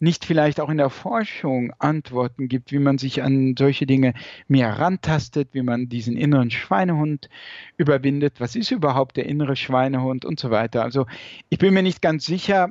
nicht 0.00 0.24
vielleicht 0.24 0.60
auch 0.60 0.70
in 0.70 0.78
der 0.78 0.90
Forschung 0.90 1.72
Antworten 1.78 2.48
gibt, 2.48 2.72
wie 2.72 2.78
man 2.78 2.98
sich 2.98 3.22
an 3.22 3.54
solche 3.56 3.86
Dinge 3.86 4.14
mehr 4.48 4.78
rantastet, 4.78 5.50
wie 5.52 5.62
man 5.62 5.88
diesen 5.88 6.16
inneren 6.16 6.50
Schweinehund 6.50 7.28
überwindet, 7.76 8.40
was 8.40 8.56
ist 8.56 8.70
überhaupt 8.70 9.16
der 9.16 9.26
innere 9.26 9.56
Schweinehund 9.56 10.24
und 10.24 10.40
so 10.40 10.50
weiter. 10.50 10.82
Also 10.82 11.06
ich 11.50 11.58
bin 11.58 11.74
mir 11.74 11.82
nicht 11.82 12.00
ganz 12.00 12.24
sicher, 12.24 12.70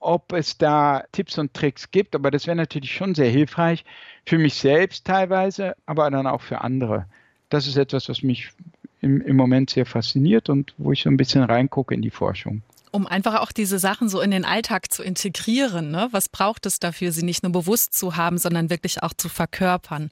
ob 0.00 0.32
es 0.32 0.56
da 0.56 1.04
Tipps 1.12 1.38
und 1.38 1.52
Tricks 1.52 1.90
gibt, 1.90 2.14
aber 2.14 2.30
das 2.30 2.46
wäre 2.46 2.56
natürlich 2.56 2.94
schon 2.94 3.14
sehr 3.14 3.30
hilfreich 3.30 3.84
für 4.24 4.38
mich 4.38 4.54
selbst 4.54 5.06
teilweise, 5.06 5.76
aber 5.84 6.10
dann 6.10 6.26
auch 6.26 6.40
für 6.40 6.62
andere. 6.62 7.06
Das 7.50 7.66
ist 7.66 7.76
etwas, 7.76 8.08
was 8.08 8.22
mich 8.22 8.50
im, 9.02 9.20
im 9.20 9.36
Moment 9.36 9.68
sehr 9.68 9.84
fasziniert 9.84 10.48
und 10.48 10.74
wo 10.78 10.92
ich 10.92 11.02
so 11.02 11.10
ein 11.10 11.18
bisschen 11.18 11.42
reingucke 11.42 11.94
in 11.94 12.00
die 12.00 12.10
Forschung 12.10 12.62
um 12.90 13.06
einfach 13.06 13.40
auch 13.40 13.52
diese 13.52 13.78
Sachen 13.78 14.08
so 14.08 14.20
in 14.20 14.30
den 14.30 14.44
Alltag 14.44 14.92
zu 14.92 15.02
integrieren. 15.02 15.90
Ne? 15.90 16.08
Was 16.10 16.28
braucht 16.28 16.66
es 16.66 16.78
dafür, 16.78 17.12
sie 17.12 17.22
nicht 17.22 17.42
nur 17.42 17.52
bewusst 17.52 17.94
zu 17.94 18.16
haben, 18.16 18.38
sondern 18.38 18.70
wirklich 18.70 19.02
auch 19.02 19.12
zu 19.12 19.28
verkörpern? 19.28 20.10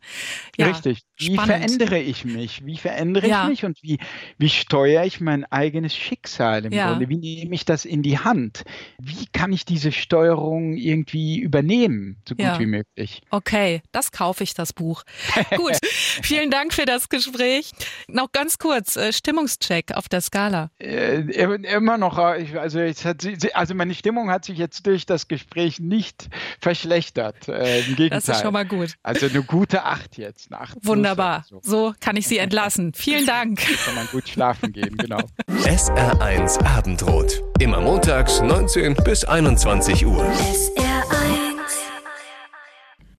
Ja, 0.57 0.67
Richtig. 0.67 1.03
Wie 1.19 1.35
spannend. 1.35 1.47
verändere 1.49 1.99
ich 1.99 2.25
mich? 2.25 2.65
Wie 2.65 2.77
verändere 2.77 3.29
ja. 3.29 3.43
ich 3.45 3.49
mich 3.49 3.65
und 3.65 3.83
wie, 3.83 3.99
wie 4.39 4.49
steuere 4.49 5.05
ich 5.05 5.21
mein 5.21 5.45
eigenes 5.45 5.95
Schicksal 5.95 6.65
im 6.65 6.73
ja. 6.73 6.91
Grunde? 6.91 7.09
Wie 7.09 7.17
nehme 7.17 7.55
ich 7.55 7.65
das 7.65 7.85
in 7.85 8.03
die 8.03 8.19
Hand? 8.19 8.63
Wie 8.99 9.27
kann 9.33 9.53
ich 9.53 9.65
diese 9.65 9.91
Steuerung 9.91 10.77
irgendwie 10.77 11.39
übernehmen, 11.39 12.23
so 12.29 12.37
gut 12.37 12.59
wie 12.61 12.67
möglich? 12.67 13.23
Okay, 13.31 13.83
das 13.91 14.13
kaufe 14.13 14.45
ich, 14.45 14.55
das 14.55 14.73
Buch. 14.73 15.03
gut, 15.57 15.79
vielen 16.23 16.51
Dank 16.51 16.73
für 16.73 16.85
das 16.85 17.09
Gespräch. 17.09 17.73
Noch 18.07 18.31
ganz 18.31 18.59
kurz, 18.59 18.97
äh, 18.97 19.13
Stimmungscheck 19.13 19.93
auf 19.95 20.09
der 20.09 20.21
Skala. 20.21 20.71
Äh, 20.79 21.23
immer 21.23 21.99
noch, 21.99 22.19
äh, 22.19 22.43
ich, 22.43 22.55
also, 22.77 23.09
hat, 23.09 23.27
also 23.55 23.75
meine 23.75 23.95
Stimmung 23.95 24.31
hat 24.31 24.45
sich 24.45 24.59
jetzt 24.59 24.87
durch 24.87 25.07
das 25.07 25.29
Gespräch 25.29 25.81
nicht 25.81 26.29
verschlechtert. 26.61 27.49
Äh, 27.49 27.81
Im 27.81 27.97
Gegenteil. 27.97 28.09
Das 28.11 28.29
ist 28.29 28.43
schon 28.43 28.53
mal 28.53 28.67
gut. 28.67 28.95
Also 29.03 29.27
eine 29.27 29.43
gute 29.43 29.85
Acht 29.85 30.17
jetzt. 30.19 30.53
Eine 30.53 30.61
Acht 30.61 30.77
Wunderbar. 30.83 31.45
So. 31.49 31.61
so 31.63 31.95
kann 32.01 32.17
ich 32.17 32.29
Sie 32.29 32.39
entlassen. 32.39 32.93
Vielen 32.97 33.27
Dank. 33.27 33.61
Kann 33.85 33.95
man 33.95 34.07
gut 34.09 34.29
schlafen 34.29 34.73
gehen, 34.73 34.97
genau. 34.97 35.21
SR1 35.49 36.63
Abendrot. 36.65 37.43
Immer 37.59 37.81
montags 37.81 38.41
19 38.41 38.95
bis 39.05 39.25
21 39.25 40.07
Uhr. 40.07 40.25
SR1 40.25 41.48